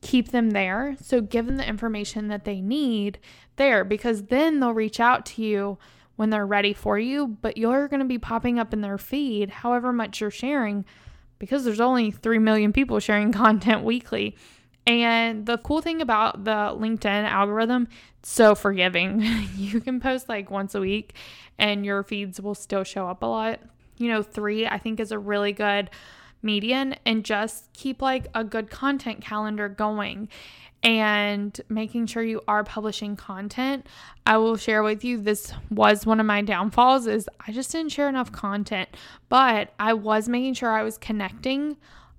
keep 0.00 0.30
them 0.30 0.50
there. 0.50 0.96
So, 1.02 1.20
give 1.20 1.46
them 1.46 1.56
the 1.56 1.68
information 1.68 2.28
that 2.28 2.44
they 2.44 2.60
need 2.60 3.18
there 3.56 3.84
because 3.84 4.24
then 4.24 4.60
they'll 4.60 4.72
reach 4.72 5.00
out 5.00 5.26
to 5.26 5.42
you 5.42 5.78
when 6.16 6.30
they're 6.30 6.46
ready 6.46 6.72
for 6.72 6.96
you, 6.98 7.26
but 7.42 7.58
you're 7.58 7.88
going 7.88 8.00
to 8.00 8.06
be 8.06 8.18
popping 8.18 8.60
up 8.60 8.72
in 8.72 8.80
their 8.80 8.98
feed 8.98 9.50
however 9.50 9.92
much 9.92 10.20
you're 10.20 10.30
sharing 10.30 10.84
because 11.40 11.64
there's 11.64 11.80
only 11.80 12.12
3 12.12 12.38
million 12.38 12.72
people 12.72 13.00
sharing 13.00 13.32
content 13.44 13.82
weekly. 13.82 14.36
And 14.86 15.46
the 15.46 15.58
cool 15.58 15.80
thing 15.80 16.02
about 16.02 16.44
the 16.44 16.50
LinkedIn 16.50 17.06
algorithm, 17.06 17.88
so 18.22 18.54
forgiving. 18.54 19.20
you 19.56 19.80
can 19.80 20.00
post 20.00 20.28
like 20.28 20.50
once 20.50 20.74
a 20.74 20.80
week 20.80 21.14
and 21.58 21.84
your 21.84 22.02
feeds 22.02 22.40
will 22.40 22.54
still 22.54 22.84
show 22.84 23.08
up 23.08 23.22
a 23.22 23.26
lot. 23.26 23.60
You 23.96 24.08
know, 24.08 24.22
3 24.22 24.66
I 24.66 24.78
think 24.78 25.00
is 25.00 25.12
a 25.12 25.18
really 25.18 25.52
good 25.52 25.90
median 26.42 26.94
and 27.06 27.24
just 27.24 27.72
keep 27.72 28.02
like 28.02 28.26
a 28.34 28.44
good 28.44 28.70
content 28.70 29.22
calendar 29.22 29.68
going 29.68 30.28
and 30.82 31.58
making 31.70 32.04
sure 32.06 32.22
you 32.22 32.42
are 32.46 32.62
publishing 32.62 33.16
content. 33.16 33.86
I 34.26 34.36
will 34.36 34.58
share 34.58 34.82
with 34.82 35.02
you 35.02 35.18
this 35.18 35.54
was 35.70 36.04
one 36.04 36.20
of 36.20 36.26
my 36.26 36.42
downfalls 36.42 37.06
is 37.06 37.26
I 37.46 37.52
just 37.52 37.72
didn't 37.72 37.92
share 37.92 38.08
enough 38.08 38.30
content, 38.30 38.90
but 39.30 39.72
I 39.80 39.94
was 39.94 40.28
making 40.28 40.54
sure 40.54 40.70
I 40.70 40.82
was 40.82 40.98
connecting 40.98 41.78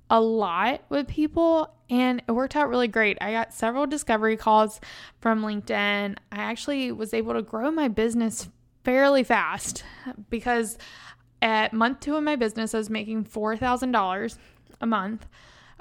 a 0.10 0.22
lot 0.22 0.82
with 0.90 1.08
people 1.08 1.74
and 1.90 2.22
it 2.28 2.32
worked 2.32 2.56
out 2.56 2.70
really 2.70 2.88
great. 2.88 3.18
I 3.22 3.32
got 3.32 3.54
several 3.54 3.86
discovery 3.86 4.38
calls 4.38 4.80
from 5.20 5.42
LinkedIn. 5.42 6.18
I 6.32 6.36
actually 6.36 6.92
was 6.92 7.14
able 7.14 7.34
to 7.34 7.42
grow 7.42 7.72
my 7.72 7.88
business 7.88 8.50
fairly 8.84 9.24
fast 9.24 9.84
because 10.30 10.78
at 11.42 11.74
month 11.74 12.00
two 12.00 12.16
of 12.16 12.24
my 12.24 12.36
business, 12.36 12.74
I 12.74 12.80
was 12.80 12.90
making 12.90 13.26
$4,000 13.26 14.38
a 14.82 14.86
month. 14.86 15.28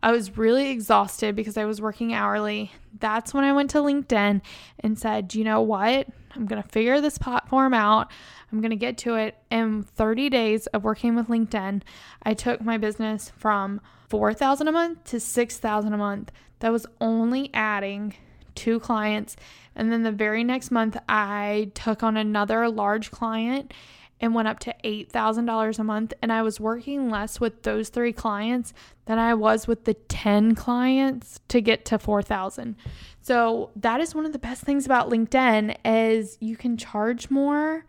I 0.02 0.12
was 0.12 0.37
really 0.37 0.70
exhausted 0.70 1.34
because 1.34 1.56
I 1.56 1.64
was 1.64 1.80
working 1.80 2.12
hourly. 2.12 2.70
That's 2.98 3.32
when 3.32 3.44
I 3.44 3.52
went 3.52 3.70
to 3.70 3.78
LinkedIn 3.78 4.42
and 4.80 4.98
said, 4.98 5.34
you 5.34 5.44
know 5.44 5.62
what? 5.62 6.08
I'm 6.34 6.46
going 6.46 6.62
to 6.62 6.68
figure 6.68 7.00
this 7.00 7.18
platform 7.18 7.74
out. 7.74 8.10
I'm 8.52 8.60
going 8.60 8.70
to 8.70 8.76
get 8.76 8.98
to 8.98 9.14
it. 9.16 9.36
In 9.50 9.82
30 9.82 10.30
days 10.30 10.66
of 10.68 10.84
working 10.84 11.14
with 11.14 11.28
LinkedIn, 11.28 11.82
I 12.22 12.34
took 12.34 12.60
my 12.60 12.78
business 12.78 13.32
from 13.36 13.80
4,000 14.08 14.68
a 14.68 14.72
month 14.72 15.04
to 15.04 15.20
6,000 15.20 15.92
a 15.92 15.96
month. 15.96 16.32
That 16.60 16.72
was 16.72 16.86
only 17.00 17.50
adding 17.52 18.14
two 18.54 18.80
clients. 18.80 19.36
And 19.74 19.92
then 19.92 20.02
the 20.02 20.12
very 20.12 20.44
next 20.44 20.70
month, 20.70 20.96
I 21.08 21.72
took 21.74 22.02
on 22.02 22.16
another 22.16 22.68
large 22.68 23.10
client 23.10 23.72
and 24.20 24.35
went 24.35 24.48
up 24.48 24.59
to 24.61 24.74
$8,000 24.85 25.79
a 25.79 25.85
month. 25.85 26.14
And 26.22 26.33
I 26.33 26.42
was 26.42 26.61
working 26.61 27.11
less 27.11 27.40
with 27.40 27.62
those 27.62 27.88
three 27.88 28.12
clients 28.12 28.72
than 29.07 29.18
I 29.18 29.35
was 29.35 29.66
with 29.66 29.85
the 29.85 29.94
10 29.94 30.55
clients 30.55 31.40
to 31.48 31.61
get 31.61 31.85
to 31.87 31.98
4,000. 31.98 32.77
So 33.20 33.70
that 33.77 34.00
is 34.00 34.14
one 34.14 34.27
of 34.27 34.33
the 34.33 34.38
best 34.38 34.62
things 34.62 34.87
about 34.87 35.11
LinkedIn 35.11 35.77
is 35.85 36.38
you 36.40 36.57
can 36.57 36.77
charge 36.77 37.31
more. 37.31 37.85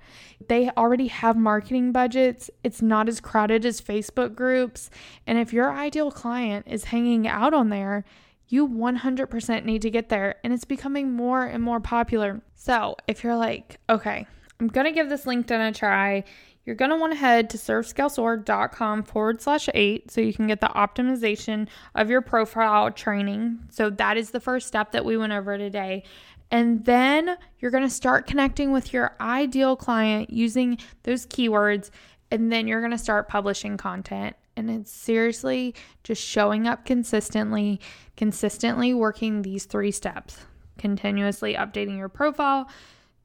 They 0.48 0.70
already 0.72 1.08
have 1.08 1.38
marketing 1.38 1.92
budgets. 1.92 2.50
It's 2.64 2.82
not 2.82 3.08
as 3.08 3.22
crowded 3.22 3.66
as 3.66 3.82
Facebook 3.82 4.36
groups. 4.36 4.90
And 5.28 5.38
if 5.38 5.54
your 5.54 5.72
ideal 5.72 6.12
client 6.12 6.66
is 6.70 6.86
hanging 6.86 7.28
out 7.28 7.54
on 7.54 7.70
there, 7.70 8.04
you 8.48 8.68
100% 8.68 9.66
need 9.66 9.82
to 9.82 9.90
get 9.90 10.10
there 10.10 10.36
and 10.44 10.54
it's 10.54 10.66
becoming 10.66 11.12
more 11.14 11.44
and 11.44 11.64
more 11.64 11.80
popular. 11.80 12.42
So, 12.56 12.96
if 13.08 13.24
you're 13.24 13.36
like, 13.36 13.80
okay, 13.90 14.28
I'm 14.60 14.68
going 14.68 14.86
to 14.86 14.91
give 14.91 15.10
this 15.10 15.26
LinkedIn 15.26 15.70
a 15.70 15.72
try, 15.74 16.24
you're 16.65 16.76
going 16.76 16.91
to 16.91 16.98
want 16.98 17.13
to 17.13 17.18
head 17.18 17.50
to 17.52 17.58
servescalesoar.com 17.58 19.04
forward 19.04 19.41
slash 19.41 19.70
eight 19.74 20.10
so 20.10 20.22
you 20.22 20.34
can 20.34 20.48
get 20.48 20.62
the 20.62 20.68
optimization 20.68 21.68
of 21.94 22.10
your 22.10 22.22
profile 22.22 22.89
training. 22.91 23.60
So 23.70 23.89
that 23.91 24.18
is 24.18 24.32
the 24.32 24.39
first 24.39 24.68
step 24.68 24.91
that 24.94 25.06
we 25.06 25.15
went 25.15 25.34
over 25.34 25.58
today. 25.58 26.04
And 26.52 26.86
then 26.86 27.38
you're 27.60 27.72
going 27.72 27.84
to 27.84 27.89
start 27.89 28.28
connecting 28.28 28.72
with 28.72 28.94
your 28.94 29.15
ideal 29.20 29.76
client 29.76 30.30
using 30.30 30.78
those 31.04 31.26
keywords. 31.26 31.91
and 32.32 32.52
then 32.52 32.68
you're 32.68 32.82
going 32.82 32.91
to 32.91 32.98
start 32.98 33.28
publishing 33.28 33.78
content. 33.78 34.36
And 34.58 34.70
it's 34.72 34.91
seriously 34.91 35.76
just 36.04 36.24
showing 36.24 36.68
up 36.68 36.86
consistently, 36.86 37.80
consistently 38.18 38.94
working 38.94 39.41
these 39.41 39.65
three 39.65 39.91
steps, 39.91 40.39
continuously 40.78 41.54
updating 41.54 41.98
your 41.98 42.10
profile, 42.10 42.68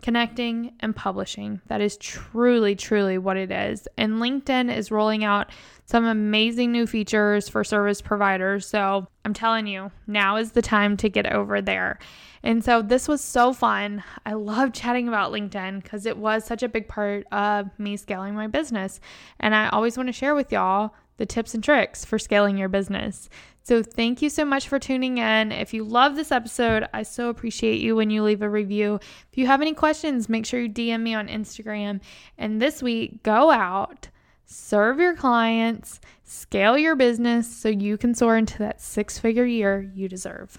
connecting, 0.02 0.72
and 0.80 0.94
publishing. 0.94 1.60
That 1.66 1.80
is 1.80 1.96
truly, 1.96 2.74
truly 2.74 3.18
what 3.18 3.36
it 3.36 3.50
is. 3.50 3.86
And 3.96 4.14
LinkedIn 4.14 4.74
is 4.74 4.90
rolling 4.90 5.24
out 5.24 5.50
some 5.86 6.04
amazing 6.04 6.72
new 6.72 6.86
features 6.86 7.48
for 7.48 7.64
service 7.64 8.00
providers. 8.00 8.66
So 8.66 9.08
I'm 9.24 9.34
telling 9.34 9.66
you, 9.66 9.90
now 10.06 10.36
is 10.36 10.52
the 10.52 10.62
time 10.62 10.96
to 10.98 11.08
get 11.08 11.26
over 11.26 11.60
there. 11.60 11.98
And 12.42 12.64
so 12.64 12.80
this 12.80 13.08
was 13.08 13.20
so 13.20 13.52
fun. 13.52 14.02
I 14.24 14.32
love 14.32 14.72
chatting 14.72 15.08
about 15.08 15.32
LinkedIn 15.32 15.82
because 15.82 16.06
it 16.06 16.16
was 16.16 16.44
such 16.44 16.62
a 16.62 16.68
big 16.68 16.88
part 16.88 17.26
of 17.32 17.68
me 17.78 17.96
scaling 17.96 18.34
my 18.34 18.46
business. 18.46 19.00
And 19.40 19.54
I 19.54 19.68
always 19.68 19.96
want 19.96 20.08
to 20.08 20.12
share 20.12 20.34
with 20.34 20.50
y'all 20.52 20.94
the 21.18 21.26
tips 21.26 21.54
and 21.54 21.62
tricks 21.62 22.04
for 22.04 22.18
scaling 22.18 22.56
your 22.56 22.70
business. 22.70 23.28
So, 23.62 23.82
thank 23.82 24.22
you 24.22 24.30
so 24.30 24.44
much 24.44 24.68
for 24.68 24.78
tuning 24.78 25.18
in. 25.18 25.52
If 25.52 25.74
you 25.74 25.84
love 25.84 26.16
this 26.16 26.32
episode, 26.32 26.88
I 26.94 27.02
so 27.02 27.28
appreciate 27.28 27.80
you 27.80 27.94
when 27.96 28.10
you 28.10 28.22
leave 28.22 28.42
a 28.42 28.48
review. 28.48 28.98
If 29.30 29.38
you 29.38 29.46
have 29.46 29.60
any 29.60 29.74
questions, 29.74 30.28
make 30.28 30.46
sure 30.46 30.60
you 30.60 30.68
DM 30.68 31.02
me 31.02 31.14
on 31.14 31.28
Instagram. 31.28 32.00
And 32.38 32.60
this 32.60 32.82
week, 32.82 33.22
go 33.22 33.50
out, 33.50 34.08
serve 34.46 34.98
your 34.98 35.14
clients, 35.14 36.00
scale 36.24 36.78
your 36.78 36.96
business 36.96 37.54
so 37.54 37.68
you 37.68 37.96
can 37.98 38.14
soar 38.14 38.36
into 38.36 38.58
that 38.58 38.80
six 38.80 39.18
figure 39.18 39.46
year 39.46 39.90
you 39.94 40.08
deserve. 40.08 40.58